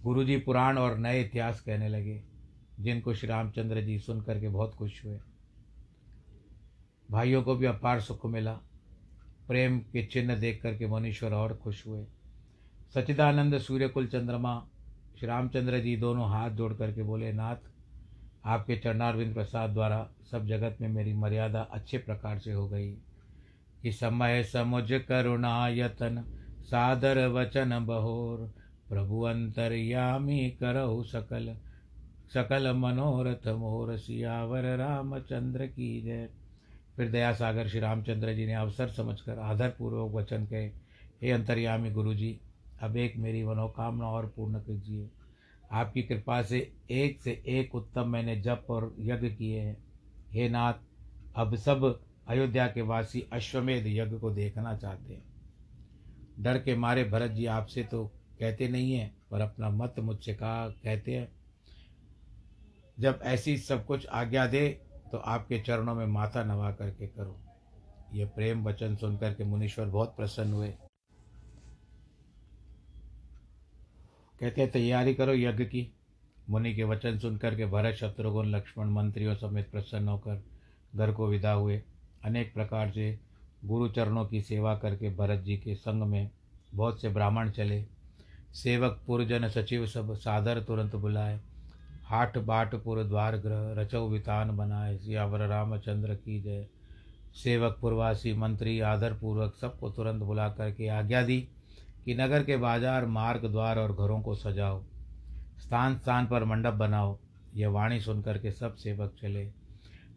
गुरु 0.02 0.24
जी 0.24 0.36
पुराण 0.36 0.78
और 0.78 0.98
नए 0.98 1.22
इतिहास 1.22 1.60
कहने 1.60 1.88
लगे, 1.88 2.22
जिनको 2.80 3.14
श्री 3.14 3.28
रामचंद्र 3.28 3.80
जी 3.80 3.98
सुन 3.98 4.20
करके 4.20 4.48
बहुत 4.48 4.74
खुश 4.74 5.04
हुए। 5.04 5.20
भाइयों 7.10 7.42
को 7.42 7.56
भी 7.56 7.66
अपार 7.66 8.00
सुख 8.00 8.26
मिला। 8.26 8.52
प्रेम 9.48 9.78
के 9.78 10.06
चिन्ह 10.06 10.36
देख 10.36 10.62
करके 10.62 10.86
मनुष्वर 10.86 11.34
और 11.34 11.56
खुश 11.56 11.86
हुए। 11.86 12.06
सच्चिदानंद 12.94 13.58
सूर्यकुल 13.58 14.06
चंद्रमा 14.06 14.68
श्री 15.18 15.28
रामचंद्र 15.28 15.78
जी 15.78 15.96
दोनों 15.96 16.30
हाथ 16.30 16.50
जोड़ 16.50 16.74
करके 16.74 17.02
बोले, 17.02 17.32
नाथ, 17.32 17.56
आपके 18.44 18.76
चरणारविंद 18.76 19.34
प्रसाद 19.34 19.70
द्वारा 19.70 20.10
सब 20.30 20.46
जगत 20.46 20.76
में 20.80 20.88
मेरी 20.88 21.12
मर्यादा 21.12 21.60
अच्छे 21.60 21.98
प्रकार 21.98 22.38
से 22.38 22.52
हो 22.52 22.68
गई। 22.68 22.92
कि 23.82 23.92
समय 23.92 24.44
समुझ 24.44 24.92
करुणायतन 24.92 26.24
सादर 26.60 27.26
वचन 27.26 27.86
बहोर, 27.86 28.54
प्रभु 28.88 29.22
अंतर्यामी 29.22 30.50
करहु 30.50 31.04
सकल 31.04 31.56
सकल 32.34 32.72
मनोरथ 32.72 33.48
मोर, 33.48 33.96
सियावर 33.96 34.76
रामचंद्र 34.76 35.66
की 35.66 36.02
जय। 36.02 36.28
फिर 36.96 37.10
दया 37.10 37.32
सागर 37.32 37.68
श्री 37.68 37.80
रामचंद्र 37.80 38.32
जी 38.32 38.46
ने 38.46 38.54
अवसर 38.54 38.88
समझकर 38.88 39.38
आदरपूर्वक 39.38 40.12
वचन 40.12 40.44
कहे, 40.46 40.66
हे 41.22 41.30
अंतर्यामी 41.30 41.90
गुरु 41.90 42.14
जी 42.14 42.40
अब 42.82 42.96
एक 42.96 43.16
मेरी 43.16 43.44
मनोकामना 43.44 44.08
और 44.08 44.26
पूर्ण 44.26 44.58
कीजिए। 44.58 45.08
आपकी 45.72 46.02
कृपा 46.02 46.42
से 46.42 46.72
एक 46.90 47.20
से 47.22 47.42
एक 47.46 47.74
उत्तम 47.74 48.08
मैंने 48.08 48.36
जप 48.36 48.66
और 48.70 48.94
यज्ञ 48.98 49.28
किए 49.28 49.60
हैं। 49.60 49.76
हे 50.30 50.48
नाथ, 50.48 50.74
अब 51.36 51.56
सब 51.56 52.00
अयोध्या 52.28 52.66
के 52.66 52.82
वासी 52.82 53.20
अश्वमेध 53.32 53.86
यज्ञ 53.86 54.16
को 54.16 54.30
देखना 54.30 54.76
चाहते 54.76 55.14
हैं। 55.14 55.22
डर 56.40 56.58
के 56.58 56.76
मारे 56.76 57.04
भरत 57.04 57.30
जी 57.30 57.46
आपसे 57.46 57.82
तो 57.82 58.04
कहते 58.40 58.68
नहीं 58.68 58.92
हैं, 58.92 59.16
पर 59.30 59.40
अपना 59.40 59.70
मत 59.70 59.94
मुझसे 59.98 60.34
कहा 60.34 60.68
कहते 60.68 61.14
हैं। 61.14 61.28
जब 63.00 63.20
ऐसी 63.22 63.56
सब 63.58 63.86
कुछ 63.86 64.06
आज्ञा 64.06 64.46
दे 64.46 64.68
तो 65.12 65.18
आपके 65.18 65.58
चरणों 65.58 65.94
में 65.94 66.06
माथा 66.06 66.44
नवा 66.44 66.70
करके 66.72 67.06
करो। 67.06 67.38
ये 68.12 68.24
प्रेम 68.24 68.64
वचन 68.64 68.96
सुनकर 68.96 69.34
के 69.34 69.44
मुनीश्वर 69.44 69.86
बहुत 69.86 70.16
प्रसन्न 70.16 70.52
हुए। 70.52 70.74
कहते 74.40 74.60
हैं, 74.60 74.70
तैयारी 74.70 75.14
करो 75.14 75.34
यज्ञ 75.34 75.64
की। 75.64 75.94
मुनि 76.50 76.74
के 76.74 76.84
वचन 76.84 77.18
सुनकर 77.18 77.54
के 77.54 77.66
भरत, 77.66 77.94
शत्रुघ्न, 77.94 78.48
लक्ष्मण, 78.48 78.90
मंत्रियों 78.90 79.34
समेत 79.34 79.70
प्रसन्न 79.70 80.08
होकर 80.08 80.42
घर 80.96 81.12
को 81.12 81.26
विदा 81.26 81.52
हुए। 81.52 81.82
अनेक 82.24 82.54
प्रकार 82.54 82.90
से 82.90 83.18
गुरु 83.64 83.88
चरणों 83.88 84.26
की 84.26 84.40
सेवा 84.40 84.76
करके 84.76 85.14
भरत 85.14 85.40
जी 85.40 85.56
के 85.56 85.74
संग 85.74 86.02
में 86.02 86.30
बहुत 86.74 87.00
से 87.00 87.08
ब्राह्मण 87.08 87.50
चले। 87.50 87.86
सेवक 88.54 89.02
पुरजन 89.06 89.48
सचिव 89.48 89.86
सब 89.86 90.14
सादर 90.14 90.62
तुरंत 90.62 90.96
बुलाए। 90.96 91.40
हाट 92.04 92.38
बाटपुर 92.38 93.04
द्वार 93.04 93.36
ग्रह, 93.36 93.82
रचौ 93.82 94.08
वितान 94.08 94.56
बनाए। 94.56 94.96
सियावर 94.96 95.40
रामचंद्र 95.40 96.14
की 96.14 96.40
जय। 96.40 96.66
सेवक 97.34 97.78
पुरवासी 97.80 98.32
मंत्री, 98.32 98.80
आदर 98.80 99.14
पूर्वक 99.14 99.54
सबको 99.60 99.90
तुरंत 99.90 100.22
बुला 100.22 100.48
करके 100.48 100.88
आज्ञा 100.88 101.22
दी। 101.22 101.48
कि 102.08 102.14
नगर 102.14 102.42
के 102.44 102.56
बाज़ार, 102.56 103.06
मार्ग 103.06 103.44
द्वार 103.44 103.78
और 103.78 103.92
घरों 103.92 104.20
को 104.20 104.34
सजाओ, 104.34 104.82
स्थान 105.60 105.96
स्थान 105.96 106.26
पर 106.26 106.44
मंडप 106.44 106.74
बनाओ। 106.74 107.18
यह 107.54 107.68
वाणी 107.68 108.00
सुनकर 108.00 108.38
के 108.38 108.50
सब 108.50 108.74
सेवक 108.74 109.12
चले। 109.20 109.42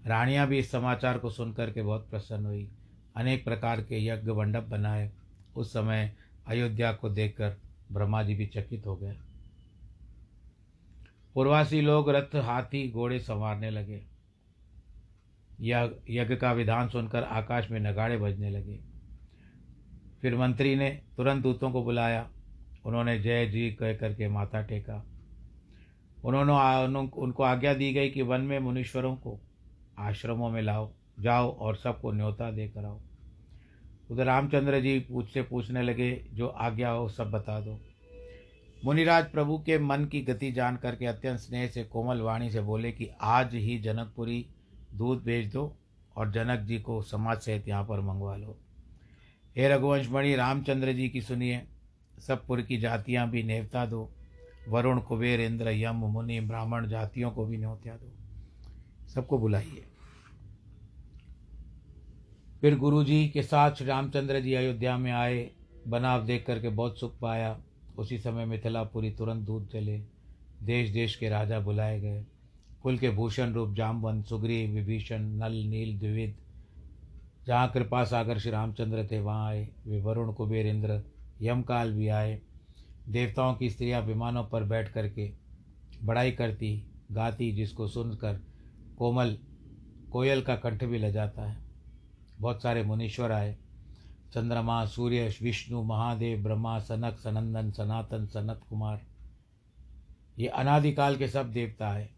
रानियाँ 0.07 0.47
भी 0.47 0.59
इस 0.59 0.71
समाचार 0.71 1.17
को 1.17 1.29
सुनकर 1.29 1.71
के 1.71 1.81
बहुत 1.81 2.07
प्रसन्न 2.09 2.45
हुई। 2.45 2.67
अनेक 3.15 3.43
प्रकार 3.45 3.81
के 3.81 4.05
यज्ञ 4.05 4.31
मंडप 4.31 4.63
बनाए। 4.63 5.11
उस 5.55 5.73
समय 5.73 6.11
अयोध्या 6.47 6.91
को 6.93 7.09
देखकर 7.09 7.57
ब्रह्मा 7.91 8.21
जी 8.23 8.35
भी 8.35 8.45
चकित 8.45 8.87
हो 8.87 8.95
गए। 8.95 9.17
पूर्वासी 11.35 11.81
लोग 11.81 12.09
रथ, 12.09 12.35
हाथी, 12.35 12.89
घोड़े 12.91 13.19
संवारने 13.19 13.69
लगे। 13.69 14.01
यज्ञ 15.61 16.35
का 16.35 16.53
विधान 16.53 16.89
सुनकर 16.89 17.23
आकाश 17.23 17.69
में 17.71 17.79
नगाड़े 17.79 18.17
बजने 18.17 18.49
लगे। 18.49 18.90
फिर 20.21 20.35
मंत्री 20.37 20.75
ने 20.75 20.89
तुरंत 21.17 21.43
दूतों 21.43 21.71
को 21.71 21.83
बुलाया। 21.83 22.29
उन्होंने 22.85 23.19
जय 23.19 23.45
जी 23.45 23.69
कह 23.71 23.93
करके 23.93 24.27
माथा 24.27 24.61
टेका। 24.61 25.03
उन्होंने 26.23 26.99
उनको 27.21 27.43
आज्ञा 27.43 27.73
दी 27.73 27.91
गई 27.93 28.09
कि 28.09 28.21
वन 28.21 28.41
में 28.41 28.59
मुनीश्वरों 28.59 29.15
को 29.15 29.39
आश्रमों 29.99 30.49
में 30.49 30.61
लाओ, 30.61 30.91
जाओ 31.19 31.51
और 31.51 31.75
सबको 31.75 32.11
न्योता 32.11 32.51
देकर 32.51 32.85
आओ। 32.85 32.99
उधर 34.11 34.25
रामचंद्र 34.25 34.79
जी 34.79 34.99
पूछते 34.99 35.41
पूछने 35.41 35.81
लगे, 35.81 36.11
जो 36.31 36.47
आज्ञा 36.47 36.89
हो 36.89 37.09
सब 37.09 37.31
बता 37.31 37.59
दो। 37.59 37.79
मुनिराज 38.85 39.31
प्रभु 39.31 39.57
के 39.57 39.77
मन 39.79 40.05
की 40.05 40.21
गति 40.21 40.51
जान 40.51 40.77
करके 40.77 41.05
अत्यंत 41.05 41.39
स्नेह 41.39 41.67
से, 41.67 41.83
कोमल 41.83 42.21
वाणी 42.21 42.49
से 42.51 42.61
बोले 42.61 42.91
कि 42.91 43.09
आज 43.21 43.53
ही 43.55 43.77
जनकपुरी 43.79 44.45
दूध 44.93 45.23
भेज 45.23 45.51
दो 45.53 45.75
और 46.15 46.31
जनक 46.31 46.59
जी 46.59 46.79
को 46.79 47.01
समाज 47.01 47.37
सहित 47.37 47.67
यहाँ 47.67 47.83
पर 47.83 47.99
मंगवा 47.99 48.35
लो। 48.35 48.57
हे 49.57 49.69
रघुवंश 49.69 50.09
मणि 50.09 50.35
रामचंद्र 50.35 50.93
जी 50.93 51.09
की 51.09 51.21
सुनिए। 51.21 51.61
सब 52.19 52.45
पुर 52.45 52.61
की 52.61 52.77
जातियाँ 52.77 53.29
भी 53.29 53.43
नेवता 53.43 53.85
दो। 53.85 54.11
वरुण, 54.69 54.99
कुबेर, 54.99 55.41
इंद्र, 55.41 55.69
यम, 55.69 55.95
मुनि, 55.95 56.39
ब्राह्मण 56.39 56.87
जातियों 56.87 57.31
को 57.31 57.45
भी 57.45 57.57
न्योत्या 57.57 57.95
दो। 57.95 58.11
सबको 59.09 59.37
बुलाइए। 59.37 59.85
फिर 62.61 62.77
गुरु 62.77 63.03
जी 63.03 63.29
के 63.29 63.43
साथ 63.43 63.71
श्री 63.71 63.87
रामचंद्र 63.87 64.39
जी 64.39 64.53
अयोध्या 64.53 64.97
में 64.97 65.11
आए। 65.11 65.49
बनाव 65.87 66.25
देख 66.25 66.45
करके 66.45 66.69
बहुत 66.69 66.99
सुख 66.99 67.19
पाया। 67.19 67.61
उसी 67.97 68.17
समय 68.17 68.45
मिथिलापुरी 68.45 69.11
तुरंत 69.11 69.45
दूध 69.45 69.67
चले 69.67 69.97
देश 70.63 70.89
देश 70.89 71.15
के 71.15 71.29
राजा 71.29 71.59
बुलाए 71.59 72.01
गए। 72.01 72.25
कुल 72.83 72.97
के 72.97 73.09
भूषण 73.09 73.53
रूप 73.53 73.73
जामवंत, 73.73 74.25
सुग्रीव, 74.25 74.69
विभीषण, 74.69 75.21
नल, 75.21 75.51
नील 75.51 75.99
द्विविद 75.99 76.35
जहाँ 77.47 77.71
कृपा 77.71 78.03
सागर 78.03 78.39
श्री 78.39 78.51
रामचंद्र 78.51 79.07
थे 79.11 79.19
वहाँ 79.19 79.47
आए, 79.47 79.69
वे 79.87 80.01
वरुण, 80.01 80.33
कुबेर, 80.33 80.67
इंद्र, 80.67 81.03
यमकाल 81.41 81.93
भी 81.93 82.07
आए। 82.07 82.41
देवताओं 83.09 83.55
की 83.55 83.69
स्त्रियाँ 83.69 84.01
विमानों 84.01 84.43
पर 84.43 84.63
बैठ 84.63 84.91
करके 84.91 85.31
बड़ाई 86.03 86.31
करती, 86.31 86.83
गाती, 87.11 87.51
जिसको 87.51 87.87
सुनकर 87.87 88.39
कोमल, 88.97 89.37
कोयल 90.11 90.41
का 90.41 90.55
कंठ 90.55 90.83
भी 90.83 90.97
लजाता 90.97 91.41
है। 91.41 91.57
बहुत 92.39 92.61
सारे 92.61 92.83
मुनीश्वर 92.83 93.31
आए। 93.31 93.57
चंद्रमा, 94.33 94.85
सूर्य, 94.85 95.35
विष्णु, 95.41 95.83
महादेव, 95.83 96.43
ब्रह्मा, 96.43 96.79
सनक, 96.79 97.17
सनंदन, 97.17 97.71
सनातन, 97.71 98.25
सनत 98.25 98.61
कुमार। 98.69 99.01
ये 100.39 100.47
अनादिकाल 100.47 101.17
के 101.17 101.27
सब 101.27 101.51
देवता 101.51 101.89
है 101.89 102.09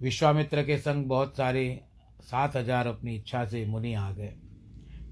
विश्वामित्र 0.00 0.64
के 0.64 0.78
संग 0.78 1.06
बहुत 1.06 1.36
सारे 1.36 1.84
सात 2.20 2.56
हज़ार 2.56 2.86
अपनी 2.86 3.14
इच्छा 3.16 3.44
से 3.44 3.64
मुनि 3.66 3.94
आ 3.94 4.10
गए। 4.12 4.32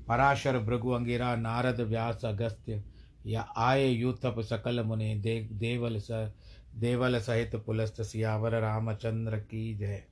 पराशर 0.09 0.59
भृगु 0.59 0.91
अंगिरा 0.91 1.35
नारद 1.37 1.81
व्यास 1.81 2.25
अगस्त्य 2.25 2.83
या 3.27 3.41
आए 3.59 3.87
यूथप 3.87 4.41
सकल 4.41 4.83
मुनि 4.83 5.15
दे, 5.15 5.41
देवल 5.43 5.99
स 6.01 6.33
देवल 6.77 7.19
सहित 7.21 7.55
पुलस्त 7.57 8.01
सियावर 8.03 8.55
रामचंद्र 8.61 9.39
की 9.39 9.75
जय। 9.77 10.03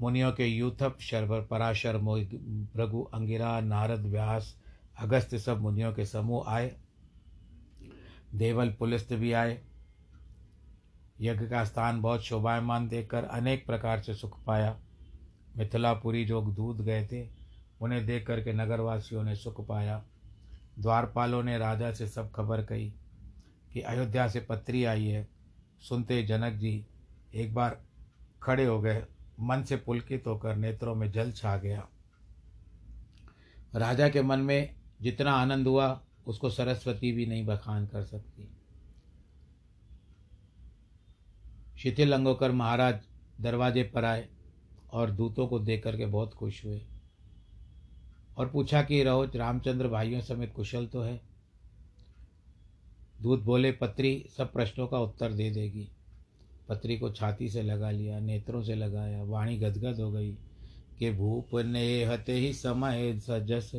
मुनियों 0.00 0.32
के 0.32 0.46
यूथप 0.46 0.96
शर्वर 1.00 1.40
पराशर 1.40 1.96
भृगु 1.98 3.02
अंगिरा 3.14 3.60
नारद 3.60 4.06
व्यास 4.06 4.54
अगस्त 5.00 5.34
सब 5.36 5.60
मुनियों 5.60 5.92
के 5.92 6.04
समूह 6.06 6.50
आए। 6.50 6.74
देवल 8.34 8.70
पुलस्त 8.70 9.12
भी 9.12 9.32
आए। 9.32 9.60
यज्ञ 11.20 11.46
का 11.46 11.64
स्थान 11.64 12.00
बहुत 12.00 12.24
शोभायमान 12.24 12.88
देखकर 12.88 13.24
अनेक 13.24 13.66
प्रकार 13.66 14.00
से 14.00 14.14
सुख 14.14 14.42
पाया। 14.44 14.76
मिथिलापुरी 15.56 16.24
जो 16.24 16.42
दूध 16.42 16.80
गए 16.80 17.06
थे, 17.12 17.28
उन्हें 17.80 18.06
देख 18.06 18.26
करके 18.26 18.52
नगरवासियों 18.52 19.22
ने 19.22 19.36
सुख 19.36 19.66
पाया। 19.66 20.04
द्वारपालों 20.78 21.42
ने 21.42 21.58
राजा 21.58 21.92
से 21.92 22.08
सब 22.08 22.32
खबर 22.32 22.64
कही 22.64 22.92
कि 23.72 23.80
अयोध्या 23.80 24.28
से 24.28 24.40
पत्री 24.40 24.84
आई 24.84 25.06
है। 25.06 25.28
सुनते 25.80 26.22
जनक 26.22 26.52
जी 26.52 26.86
एक 27.34 27.54
बार 27.54 27.82
खड़े 28.42 28.64
हो 28.64 28.80
गए। 28.80 29.06
मन 29.40 29.62
से 29.62 29.76
पुलकित 29.76 30.26
होकर 30.26 30.56
नेत्रों 30.56 30.94
में 30.94 31.12
जल 31.12 31.32
छा 31.32 31.56
गया। 31.56 31.88
राजा 33.74 34.08
के 34.08 34.22
मन 34.22 34.38
में 34.38 34.74
जितना 35.02 35.32
आनंद 35.32 35.66
हुआ, 35.66 36.02
उसको 36.26 36.50
सरस्वती 36.50 37.12
भी 37.12 37.26
नहीं 37.26 37.46
बखान 37.46 37.86
कर 37.86 38.04
सकती। 38.04 38.48
शिथिल 41.78 42.08
लंगोकर 42.08 42.52
महाराज 42.52 43.00
दरवाजे 43.40 43.82
पर 43.82 44.04
आए। 44.04 44.28
और 44.92 45.10
दूतों 45.10 45.46
को 45.46 45.58
देख 45.58 45.84
करके 45.84 46.06
बहुत 46.06 46.34
खुश 46.34 46.64
हुए 46.64 46.82
और 48.36 48.48
पूछा 48.48 48.82
कि, 48.82 49.02
रहो, 49.02 49.24
रामचंद्र 49.36 49.88
भाइयों 49.88 50.20
समेत 50.20 50.52
कुशल 50.54 50.86
तो 50.86 51.02
है? 51.02 51.20
दूत 53.22 53.42
बोले, 53.42 53.72
पत्री, 53.72 54.26
सब 54.36 54.52
प्रश्नों 54.52 54.86
का 54.86 54.98
उत्तर 54.98 55.32
दे 55.32 55.50
देगी। 55.50 55.88
पत्री 56.68 56.98
को 56.98 57.10
छाती 57.10 57.48
से 57.48 57.62
लगा 57.62 57.90
लिया, 57.90 58.20
नेत्रों 58.20 58.62
से 58.62 58.74
लगाया, 58.74 59.22
वाणी 59.22 59.56
गदगद 59.56 60.00
हो 60.00 60.12
गई 60.12 60.32
कि, 60.98 61.10
भूप 61.10 61.54
ने 61.54 62.04
हते 62.04 62.32
ही 62.32 62.52
समय 62.52 63.18
सजस, 63.18 63.72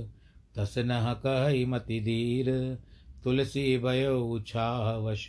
तस 0.56 0.76
न 0.78 1.22
कह 1.26 1.68
मति 1.68 2.00
धीर। 2.00 2.78
तुलसी 3.24 3.78
भयो 3.78 4.26
उछाह 4.26 4.96
वश 4.96 5.28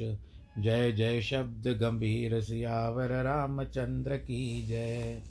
जय 0.59 0.93
जय 0.93 1.21
शब्द 1.21 1.69
गंभीर, 1.69 2.41
सियावर 2.41 3.23
रामचंद्र 3.23 4.17
की 4.17 4.67
जय। 4.67 5.23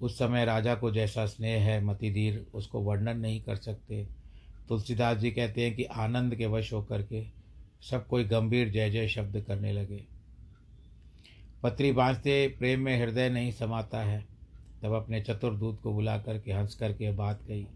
उस 0.00 0.18
समय 0.18 0.44
राजा 0.44 0.74
को 0.74 0.90
जैसा 0.90 1.26
स्नेह 1.26 1.62
है, 1.62 1.84
मतिधीर 1.84 2.46
उसको 2.54 2.80
वर्णन 2.80 3.18
नहीं 3.18 3.40
कर 3.40 3.56
सकते। 3.56 4.06
तुलसीदास 4.68 5.16
जी 5.16 5.30
कहते 5.30 5.64
हैं 5.64 5.74
कि 5.76 5.84
आनंद 5.84 6.34
के 6.34 6.46
वश 6.46 6.72
होकर 6.72 7.02
के 7.02 7.24
सब 7.90 8.06
कोई 8.06 8.24
गंभीर 8.24 8.68
जय 8.68 8.90
जय 8.90 9.08
शब्द 9.08 9.40
करने 9.40 9.72
लगे। 9.72 10.04
पत्री 11.62 11.92
बांधते 11.92 12.46
प्रेम 12.58 12.80
में 12.80 13.00
हृदय 13.00 13.28
नहीं 13.30 13.52
समाता 13.52 14.00
है। 14.00 14.26
तब 14.82 14.92
अपने 14.92 15.20
चतुर्दूत 15.20 15.80
को 15.82 15.92
बुला 15.92 16.18
करके 16.18 16.52
हंस 16.52 16.74
करके 16.74 17.10
बात 17.12 17.42
कही, 17.42 17.66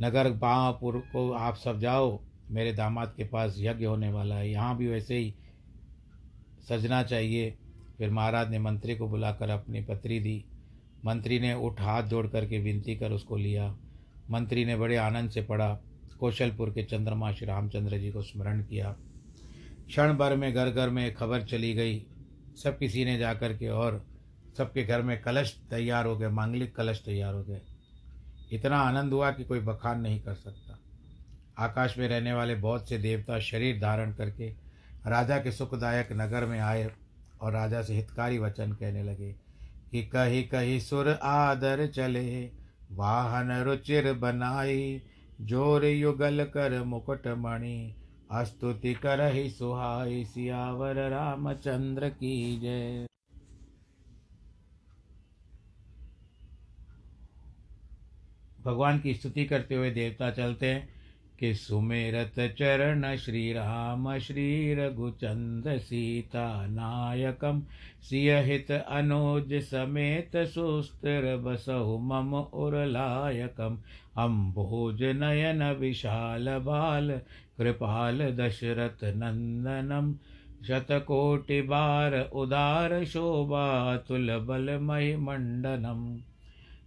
नगर 0.00 0.30
बाँपुर 0.30 0.98
को 1.12 1.30
आप 1.32 1.56
सब 1.56 1.78
जाओ, 1.80 2.20
मेरे 2.50 2.72
दामाद 2.72 3.14
के 3.16 3.24
पास 3.24 3.54
यज्ञ 3.58 3.84
होने 3.84 4.10
वाला 4.10 4.34
है। 4.34 4.50
यहाँ 4.50 4.76
भी 4.76 4.88
वैसे 4.88 5.16
ही 5.16 5.34
सजना 6.68 7.02
चाहिए। 7.02 7.54
फिर 7.98 8.10
महाराज 8.10 8.50
ने 8.50 8.58
मंत्री 8.58 8.96
को 8.96 9.08
बुलाकर 9.08 9.50
अपनी 9.50 9.80
पत्री 9.80 10.20
दी। 10.20 10.44
मंत्री 11.06 11.40
ने 11.40 11.54
उठ 11.54 11.80
हाथ 11.80 12.02
जोड़ 12.02 12.26
करके 12.26 12.58
विनती 12.58 12.96
कर 12.96 13.12
उसको 13.12 13.36
लिया। 13.36 13.76
मंत्री 14.30 14.64
ने 14.64 14.76
बड़े 14.76 14.96
आनंद 14.96 15.30
से 15.30 15.42
पढ़ा। 15.42 15.80
कौशलपुर 16.20 16.70
के 16.70 16.82
चंद्रमा 16.82 17.32
श्री 17.32 17.46
रामचंद्र 17.46 17.98
जी 17.98 18.10
को 18.10 18.22
स्मरण 18.22 18.62
किया। 18.62 18.96
क्षण 19.86 20.14
भर 20.14 20.36
में 20.36 20.54
घर 20.54 20.70
घर 20.70 20.90
में 20.90 21.14
खबर 21.14 21.42
चली 21.42 21.74
गई। 21.74 22.06
सब 22.64 22.78
किसी 22.78 23.04
ने 23.04 23.18
जाकर 23.18 23.56
के 23.56 23.68
और 23.68 24.06
सबके 24.58 24.84
घर 24.84 25.02
में 25.02 25.22
कलश 25.22 25.60
तैयार 25.70 26.06
हो 26.06 26.18
गए, 26.18 26.28
मांगलिक 26.28 26.76
कलश 26.76 27.02
तैयार 27.04 27.34
हो 27.34 27.42
गए। 27.42 27.60
इतना 28.52 28.76
आनंद 28.76 29.12
हुआ 29.12 29.30
कि 29.30 29.44
कोई 29.44 29.60
बखान 29.60 30.00
नहीं 30.00 30.20
कर 30.20 30.34
सकता। 30.34 30.78
आकाश 31.58 31.98
में 31.98 32.08
रहने 32.08 32.32
वाले 32.32 32.54
बहुत 32.54 32.88
से 32.88 32.98
देवता 32.98 33.40
शरीर 33.40 33.80
धारण 33.80 34.12
करके 34.12 34.48
राजा 35.06 35.38
के 35.38 35.52
सुखदायक 35.52 36.08
नगर 36.12 36.46
में 36.46 36.60
आए 36.60 36.90
और 37.40 37.52
राजा 37.52 37.82
से 37.82 37.94
हितकारी 37.94 38.38
वचन 38.38 38.72
कहने 38.72 39.02
लगे। 39.02 39.43
कि 39.94 40.02
कही 40.02 40.42
कही 40.42 40.80
सुर 40.80 41.08
आदर 41.08 41.86
चले, 41.86 42.50
वाहन 42.92 43.52
रुचिर 43.62 44.12
बनाई, 44.12 45.02
ज़ोर 45.40 45.84
युगल 45.84 46.44
कर 46.44 46.82
मुकुट 46.84 47.26
मणि, 47.26 47.94
अस्तुति 48.30 48.94
ही 49.06 49.50
सुहाई 49.50 50.24
सियावर 50.24 51.10
रामचंद्र 51.10 52.08
की 52.08 52.60
जय। 52.60 53.06
भगवान 58.64 58.98
की 58.98 59.14
स्तुति 59.14 59.44
करते 59.44 59.74
हुए 59.74 59.90
देवता 59.90 60.30
चलते 60.30 60.66
हैं। 60.66 60.93
कि 61.38 61.54
सुमेरत 61.54 62.54
चरण 62.58 63.16
श्री 63.16 63.52
राम 63.52 64.18
श्री 64.18 64.74
रघुचंद 64.74 65.78
सीता 65.78 66.66
नायकम, 66.66 67.62
सियहित 68.02 68.70
अनुज 68.70 69.62
समेत 69.62 70.36
सुस्तिर 70.36 71.36
बसहु 71.36 71.98
मम 71.98 72.34
उरलायकम 72.34 73.78
अम्भोज 74.18 75.02
नयन 75.02 75.62
विशाल 75.62 76.58
बाल, 76.58 77.20
कृपाल 77.58 78.18
दशरथ 78.18 79.04
नंदनम। 79.04 80.14
शतकोटि 80.66 81.62
बार 81.62 82.30
उदार 82.32 83.04
शोभा 83.04 83.96
तुल 83.96 84.38
बल 84.38 84.78
मही 84.78 85.16
मंडनम। 85.16 86.20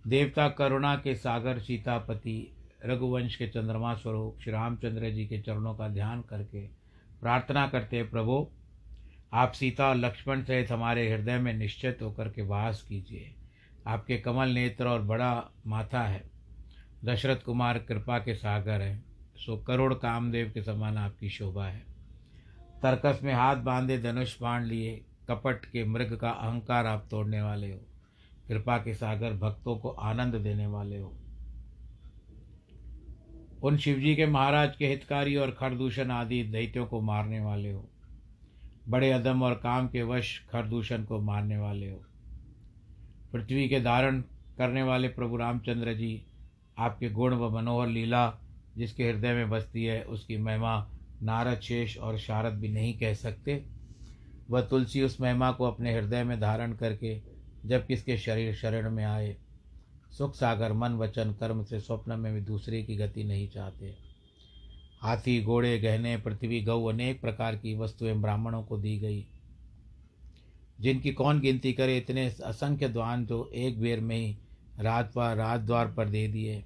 देवता 0.10 0.50
करुणा 0.50 0.96
के 0.96 1.16
सागर 1.16 1.60
सीतापति 1.60 2.54
रघुवंश 2.88 3.36
के 3.36 3.48
चंद्रमा 3.48 3.96
स्वरूप, 3.96 4.38
श्री 4.42 4.54
रामचंद्र 4.54 5.10
जी 5.10 5.26
के 5.26 5.42
चरणों 5.42 5.76
का 5.76 5.88
ध्यान 5.88 6.22
करके 6.22 6.68
प्रार्थना 7.22 7.68
करते 7.68 8.04
प्रभु, 8.04 8.48
आप 9.34 9.52
सीता 9.52 9.90
और 9.90 9.96
लक्ष्मण 9.96 10.44
सहित 10.44 10.72
हमारे 10.72 11.12
हृदय 11.12 11.38
में 11.38 11.54
निश्चित 11.54 12.00
होकर 12.02 12.30
के 12.30 12.42
वास 12.42 12.82
कीजिए। 12.82 13.36
आपके 13.88 14.18
कमल 14.18 14.50
नेत्र 14.50 14.88
और 14.88 15.02
बड़ा 15.02 15.50
माथा 15.68 16.02
है। 16.02 16.30
दशरथ 17.06 17.38
कुमार 17.38 17.80
कृपा 17.80 18.20
के 18.20 18.36
सागर 18.36 18.82
है। 18.82 19.04
सो 19.38 19.58
करोड़ 19.58 19.94
कामदेव 19.94 20.52
के 20.54 20.62
समान 20.62 20.98
आपकी 20.98 21.30
शोभा 21.30 21.66
है। 21.66 21.86
तर्कस 22.84 23.20
में 23.24 23.34
हाथ 23.34 23.56
बांधे 23.56 23.98
धनुष 23.98 24.42
बाण 24.42 24.64
लिए, 24.64 25.06
कपट 25.28 25.66
के 25.66 25.86
मृग 25.86 26.18
का 26.18 26.30
अहंकार 26.30 26.86
आप 26.86 27.08
तोड़ने 27.12 27.42
वाले 27.42 27.74
हो। 27.74 27.80
कृपा 28.48 28.78
के 28.78 28.94
सागर 28.94 29.34
भक्तों 29.34 29.78
को 29.78 29.90
आनंद 29.90 30.36
देने 30.36 30.68
वाले 30.68 30.98
हो। 30.98 31.18
उन 33.64 33.78
शिवजी 33.78 34.16
के 34.16 34.26
महाराज 34.26 34.76
के 34.76 34.88
हितकारी 34.88 35.36
और 35.36 35.52
खरदूषण 35.52 36.12
आदि 36.12 36.44
दैत्यों 36.44 36.86
को 36.86 37.02
मारने 37.02 37.40
वाले 37.40 37.72
हो। 37.72 37.90
बड़े 38.90 39.12
अदम 39.12 39.44
और 39.44 39.54
काम 39.54 39.88
के 39.88 40.04
वश 40.04 40.44
खरदूषण 40.52 41.04
को 41.04 41.20
मारने 41.20 41.58
वाले 41.58 41.90
हो। 41.90 42.02
पृथ्वी 43.34 43.70
के 43.70 43.80
धारण 43.80 44.22
करने 44.58 44.84
वाले 44.84 45.08
प्रभु 45.08 45.38
रामचंद्र 45.38 45.94
जी 45.94 46.26
आपके 46.78 47.10
गुण 47.10 47.34
व 47.34 47.50
मनोहर 47.50 47.88
लीला 47.88 48.40
जिसके 48.78 49.10
हृदय 49.10 49.34
में 49.34 49.50
बसती 49.50 49.84
है, 49.84 50.04
उसकी 50.04 50.38
महिमा 50.38 50.90
नारद 51.24 51.60
शेष 51.60 51.98
और 51.98 52.18
शारद 52.18 52.54
भी 52.54 52.70
नहीं 52.70 52.98
कह 52.98 53.14
सकते। 53.14 53.66
वह 54.50 54.62
तुलसी 54.62 55.02
उस 55.02 55.22
महिमा 55.22 55.52
को 55.52 55.66
अपने 55.66 55.94
हृदय 55.94 56.24
में 56.24 56.40
धारण 56.40 56.74
करके 56.74 57.22
जब 57.66 57.88
किसके 57.88 58.18
शरीर 58.18 58.56
शरण 58.56 58.92
में 58.92 59.06
आए 59.06 59.38
सुख 60.12 60.36
सागर 60.36 60.74
मन 60.74 60.94
वचन 60.94 61.32
कर्म 61.40 61.64
से 61.64 61.80
स्वप्न 61.80 62.20
में 62.20 62.34
भी 62.34 62.42
दूसरे 62.42 62.84
की 62.84 62.96
गति 62.96 63.24
नहीं 63.24 63.50
चाहते। 63.50 63.96
हाथी, 65.02 65.44
घोड़े, 65.44 65.80
गहने, 65.80 66.18
पृथ्वी 66.18 66.62
गौ 66.62 66.86
अनेक 66.86 67.22
प्रकार 67.22 67.56
की 67.56 67.78
वस्तुएँ 67.78 68.14
ब्राह्मणों 68.14 68.64
को 68.64 68.78
दी 68.78 68.98
गई। 68.98 69.28
जिनकी 70.82 71.12
कौन 71.12 71.40
गिनती 71.40 71.74
करे, 71.74 71.98
इतने 71.98 72.36
असंख्य 72.46 72.90
द्वान 72.90 73.26
जो 73.26 73.52
एक 73.56 73.82
बेर 73.82 74.00
में 74.00 74.18
ही 74.18 74.38
रात 74.80 75.14
पर 75.16 75.36
रात 75.36 75.62
द्वार 75.62 75.92
पर 75.92 76.10
दे 76.10 76.28
दिए। 76.28 76.64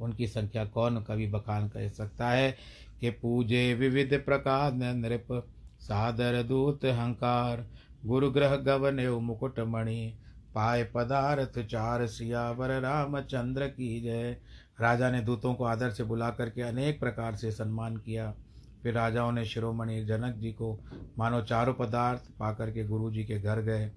उनकी 0.00 0.26
संख्या 0.26 0.64
कौन 0.64 1.02
कभी 1.02 1.26
बखान 1.26 1.68
कर 1.68 1.88
सकता 1.88 2.30
है 2.30 2.56
कि 3.00 3.10
पूजे 3.10 3.74
विविध 3.74 4.22
प्रकार, 4.26 4.72
नृप, 4.74 5.48
सादर 5.80 6.42
दूत, 6.42 6.84
हंकार, 6.84 7.66
गुरुग्रह 8.06 8.56
गवन 8.56 8.98
एव 8.98 9.20
मुकुटमणि 9.20 10.14
पाए 10.54 10.84
पदार्थ, 10.84 11.58
चार 11.58 12.06
सियावर 12.06 12.80
रामचंद्र 12.80 13.68
की 13.68 14.00
जय। 14.00 14.36
राजा 14.80 15.10
ने 15.10 15.20
दूतों 15.20 15.54
को 15.54 15.64
आदर 15.64 15.90
से 15.90 16.04
बुला 16.04 16.30
करके 16.30 16.62
अनेक 16.62 17.00
प्रकार 17.00 17.36
से 17.36 17.52
सम्मान 17.52 17.96
किया। 17.96 18.34
फिर 18.82 18.94
राजाओं 18.94 19.32
ने 19.32 19.44
शिरोमणि 19.44 20.04
जनक 20.04 20.34
जी 20.34 20.52
को 20.52 20.80
मानो 21.18 21.42
चारों 21.42 21.74
पदार्थ 21.74 22.30
पा 22.38 22.52
करके 22.52 22.84
गुरु 22.84 23.10
जी 23.10 23.24
के 23.24 23.38
घर 23.38 23.60
गए। 23.60 23.88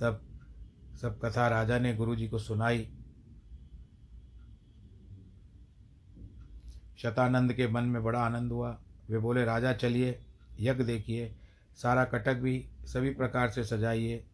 तब 0.00 0.20
सब 1.02 1.20
कथा 1.24 1.48
राजा 1.48 1.78
ने 1.78 1.94
गुरु 1.94 2.16
जी 2.16 2.28
को 2.28 2.38
सुनाई। 2.38 2.88
शतानंद 6.98 7.52
के 7.52 7.68
मन 7.68 7.84
में 7.84 8.04
बड़ा 8.04 8.20
आनंद 8.20 8.52
हुआ। 8.52 8.80
वे 9.10 9.18
बोले, 9.18 9.44
राजा, 9.44 9.72
चलिए, 9.72 10.18
यज्ञ 10.60 10.84
देखिए। 10.84 11.36
सारा 11.76 12.04
कटक 12.04 12.34
भी 12.34 12.68
सभी 12.84 13.10
प्रकार 13.10 13.50
से 13.50 13.64
सजाइए। 13.64 14.24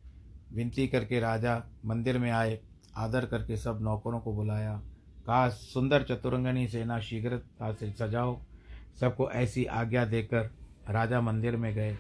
विनती 0.53 0.89
करके 0.89 1.21
राजा 1.21 1.65
मंदिर 1.85 2.19
में 2.19 2.31
आए, 2.31 2.61
आदर 2.97 3.27
करके 3.27 3.57
सब 3.57 3.79
नौकरों 3.81 4.21
को 4.21 4.33
बुलाया। 4.33 4.83
कहा, 5.27 5.49
सुंदर 5.49 6.03
चतुरंगनी 6.03 6.69
सेना 6.69 7.01
शीघ्रता 7.01 7.73
से 7.73 7.93
सजाओ। 7.93 8.41
सबको 9.01 9.31
ऐसी 9.31 9.65
आज्ञा 9.65 10.05
देकर 10.05 10.51
राजा 10.91 11.21
मंदिर 11.21 11.57
में 11.57 11.75
गए। 11.75 11.97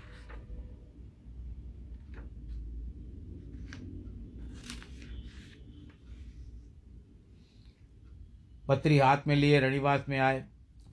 पत्री 8.69 8.99
हाथ 8.99 9.17
में 9.27 9.37
लिए 9.37 9.61
रणिवास 9.61 10.05
में 10.09 10.19
आए। 10.19 10.45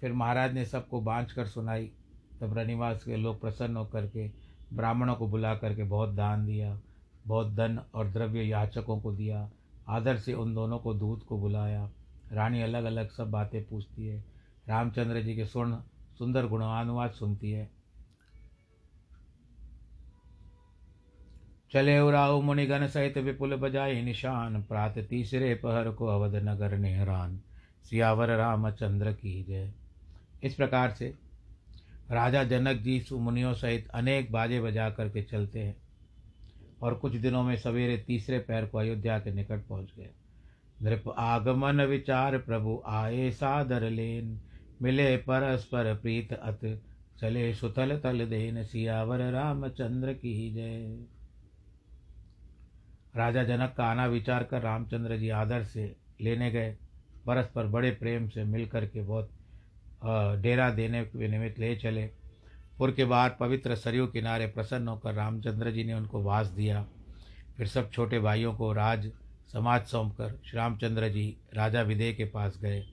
फिर 0.02 0.14
महाराज 0.14 0.54
ने 0.54 0.66
सबको 0.66 1.02
बांझ 1.02 1.32
कर 1.32 1.46
सुनाई। 1.46 1.92
तब 2.42 2.58
रणिवास 2.58 3.04
के 3.04 3.16
लोग 3.16 3.42
प्रसन्न 3.42 3.78
होकर 3.78 4.08
के 4.08 4.32
ब्राह्मणों 4.74 5.16
को 5.16 5.28
बुला 5.28 5.56
करके 5.56 5.84
बहुत 5.84 6.10
दान 6.10 6.46
दिया। 6.46 6.80
बहुत 7.28 7.54
धन 7.54 7.80
और 7.94 8.12
द्रव्य 8.12 8.44
याचकों 8.44 9.00
को 9.00 9.12
दिया, 9.12 9.50
आदर 9.88 10.18
से 10.18 10.34
उन 10.34 10.56
दोनों 10.56 10.80
को 10.80 10.94
दूध 10.94 11.24
को 11.24 11.38
बुलाया। 11.38 11.90
रानी 12.32 12.62
अलग 12.62 12.84
अलग 12.84 13.10
सब 13.10 13.32
बातें 13.32 13.64
पूछती 13.64 14.08
है। 14.08 14.26
रामचंद्र 14.70 15.22
जी 15.22 15.36
के 15.36 15.46
स्वर्ण 15.46 15.78
सुंदर 16.18 16.48
गुणानुवाद 16.48 17.12
सुनती 17.12 17.52
है। 17.52 17.72
चले 21.72 22.00
उराऊ 22.00 22.42
मुनिगण 22.42 22.88
सहित 22.88 23.18
विपुल 23.18 23.56
बजाए 23.56 24.02
निशान, 24.02 24.64
प्रात 24.64 25.00
तीसरे 25.00 25.56
पहर 25.56 25.92
को 25.92 26.06
अवध 26.06 26.36
नगर 26.36 26.78
नेहरान। 26.78 27.42
सियावर 27.84 28.30
रामचंद्र 28.30 29.14
की 29.14 29.44
जय। 29.44 29.74
इस 30.44 30.56
प्रकार 30.56 30.92
से 30.92 31.14
राजा 32.12 32.44
जनक 32.44 32.78
जी 32.78 33.02
सुमुनियों 33.02 33.54
सहित 33.54 33.88
अनेक 33.88 34.32
बाजे 34.32 34.62
बजा 34.62 34.90
करके 34.90 35.24
चलते 35.24 35.60
हैं। 35.60 35.87
और 36.82 36.94
कुछ 36.94 37.16
दिनों 37.16 37.44
में 37.44 37.56
सवेरे 37.56 37.98
तीसरे 37.98 38.40
पैर 38.40 38.66
को 38.66 38.78
अयोध्या 38.78 39.18
के 39.20 39.32
निकट 39.32 39.66
पहुँच 39.66 39.94
गए। 39.98 40.10
नृप 40.82 41.04
आगमन 41.18 41.82
विचार 41.82 42.38
प्रभु 42.38 42.82
आए 42.88 43.30
सादर 43.32 43.90
लेन, 43.90 44.40
मिले 44.82 45.16
परस्पर 45.18 45.94
प्रीत 45.96 46.34
अत, 46.34 46.82
चले 47.20 47.54
सुतल 47.54 47.98
तल 48.00 48.26
देन 48.26 48.64
सियावर 48.64 49.22
रामचंद्र 49.32 50.14
की 50.14 50.52
जय। 50.54 51.06
राजा 53.16 53.44
जनक 53.44 53.74
का 53.78 53.86
आना 53.86 54.06
विचार 54.06 54.44
कर 54.44 54.62
रामचंद्र 54.62 55.18
जी 55.18 55.30
आदर 55.30 55.64
से 55.64 55.96
लेने 56.22 56.52
गए। 56.52 56.76
परस्पर 57.26 57.68
बड़े 57.68 57.92
प्रेम 57.92 58.28
से 58.30 58.44
मिलकर 58.44 58.86
के 58.86 59.02
बहुत 59.02 59.30
डेरा 60.42 60.70
देने 60.70 61.04
के 61.06 61.28
निमित्त 61.28 61.60
ले 61.60 61.76
चले। 61.76 62.10
पुर 62.78 62.92
के 62.92 63.06
बाहर 63.06 63.30
पवित्र 63.30 63.76
सरयू 63.76 64.08
किनारे 64.08 64.48
प्रसन्न 64.48 64.88
होकर 64.88 65.14
रामचंद्र 65.14 65.72
जी 65.72 65.84
ने 65.84 65.94
उनको 65.94 66.24
वास 66.24 66.48
दिया। 66.48 66.86
फिर 67.58 67.68
सब 67.68 67.92
छोटे 67.92 68.20
भाइयों 68.20 68.54
को 68.54 68.74
राज, 68.74 69.12
समाज 69.54 69.86
सौंप 69.86 70.18
कर 70.18 70.30
श्री 70.30 70.58
रामचंद्र 70.58 71.10
जी, 71.10 71.38
राजा 71.54 71.82
विदय 71.82 72.14
के 72.14 72.26
पास 72.26 72.60
गए। 72.62 72.86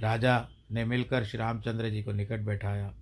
राजा 0.00 0.48
ने 0.72 0.84
मिलकर 0.84 1.24
श्री 1.24 1.38
रामचंद्र 1.38 1.90
जी 1.90 2.02
को 2.02 2.12
निकट 2.12 2.40
बैठाया। 2.40 2.94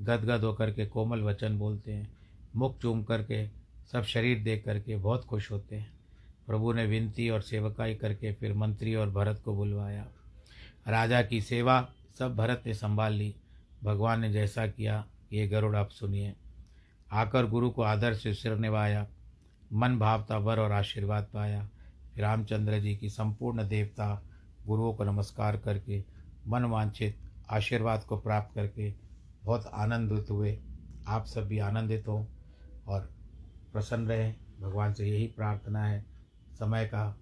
गदगद 0.00 0.44
होकर 0.44 0.70
के 0.70 0.86
कोमल 0.86 1.20
वचन 1.20 1.58
बोलते 1.58 1.92
हैं। 1.92 2.12
मुख 2.56 2.80
चूम 2.80 3.02
करके, 3.02 3.48
सब 3.92 4.02
शरीर 4.02 4.42
देख 4.42 4.64
करके 4.64 4.96
बहुत 4.96 5.24
खुश 5.24 5.50
होते 5.50 5.76
हैं। 5.76 5.92
प्रभु 6.46 6.72
ने 6.72 6.86
विनती 6.86 7.30
और 7.30 7.40
सेवकाई 7.40 7.94
करके 7.94 8.32
फिर 8.32 8.54
मंत्री 8.54 8.94
और 8.94 9.10
भरत 9.10 9.42
को 9.44 9.56
बुलवाया। 9.56 10.06
राजा 10.88 11.22
की 11.22 11.40
सेवा 11.40 11.88
सब 12.18 12.36
भरत 12.36 12.62
ने 12.66 12.74
संभाल 12.74 13.12
ली। 13.12 13.34
भगवान 13.84 14.20
ने 14.20 14.32
जैसा 14.32 14.66
किया 14.66 15.06
ये 15.32 15.48
गरुड़ 15.48 15.76
आप 15.76 15.88
सुनिए। 15.88 16.36
आकर 17.12 17.46
गुरु 17.46 17.70
को 17.70 17.82
आदर 17.82 18.14
से 18.14 18.34
सिर 18.34 18.56
निभाया, 18.56 19.06
मन 19.72 19.98
भावता 19.98 20.38
वर 20.38 20.60
और 20.60 20.72
आशीर्वाद 20.72 21.28
पाया। 21.34 21.68
रामचंद्र 22.18 22.80
जी 22.80 22.96
की 22.96 23.08
संपूर्ण 23.08 23.68
देवता 23.68 24.22
गुरुओं 24.66 24.94
को 24.94 25.04
नमस्कार 25.04 25.56
करके 25.56 26.04
मन 26.48 26.64
वांछित 26.64 27.18
आशीर्वाद 27.50 28.04
को 28.04 28.16
प्राप्त 28.16 28.54
करके 28.54 28.94
बहुत 29.44 29.66
आनंदित 29.66 30.30
हुए। 30.30 30.58
आप 31.06 31.24
सब 31.24 31.48
भी 31.48 31.58
आनंदित 31.58 32.08
हों 32.08 32.26
और 32.86 33.12
प्रसन्न 33.72 34.08
रहें। 34.08 34.36
भगवान 34.60 34.94
से 34.94 35.08
यही 35.08 35.26
प्रार्थना 35.26 35.84
है। 35.84 36.04
समय 36.52 36.86
का 36.86 37.20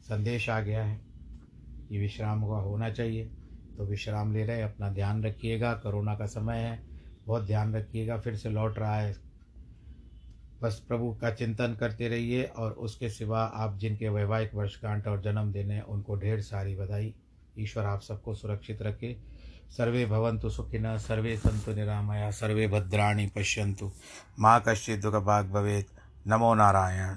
संदेश 0.00 0.50
आ 0.50 0.60
गया 0.60 0.84
है 0.84 1.00
कि 1.88 1.98
विश्राम 1.98 2.40
का 2.40 2.54
होना 2.54 2.90
चाहिए। 2.90 3.30
तो 3.78 3.84
विश्राम 3.84 4.32
ले 4.32 4.44
रहे, 4.44 4.62
अपना 4.62 4.88
ध्यान 4.88 5.24
रखिएगा, 5.24 5.74
कोरोना 5.74 6.14
का 6.14 6.26
समय 6.26 6.58
है, 6.58 6.82
बहुत 7.26 7.46
ध्यान 7.46 7.74
रखिएगा, 7.74 8.18
फिर 8.18 8.36
से 8.36 8.48
लौट 8.50 8.78
रहा 8.78 8.96
है। 8.96 9.16
बस 10.62 10.84
प्रभु 10.88 11.14
का 11.20 11.30
चिंतन 11.30 11.76
करते 11.80 12.08
रहिए 12.08 12.44
और 12.44 12.72
उसके 12.72 13.08
सिवा 13.08 13.42
आप 13.44 13.76
जिनके 13.76 14.08
वैवाहिक 14.08 14.54
वर्षगांठ 14.54 15.06
और 15.06 15.22
जन्मदिन 15.22 15.70
है, 15.70 15.80
उनको 15.80 16.16
ढेर 16.16 16.40
सारी 16.40 16.76
बधाई। 16.76 17.14
ईश्वर 17.58 17.84
आप 17.84 18.00
सबको 18.00 18.34
सुरक्षित 18.34 18.82
रखे। 18.82 19.16
सर्वे 19.70 20.06
भवन्तु 20.06 20.50
सुखिनः, 20.50 20.96
सर्वे 20.96 21.36
सन्तु 21.36 21.72
निरामया, 21.72 22.30
सर्वे 22.30 22.68
भद्राणी 22.68 23.26
पश्यन्तु। 23.26 23.92
माँ 24.40 24.62
कश्चित् 24.68 25.06
भाग 25.06 25.46
भवेत्। 25.46 25.86
नमो 26.26 26.54
नारायण। 26.54 27.12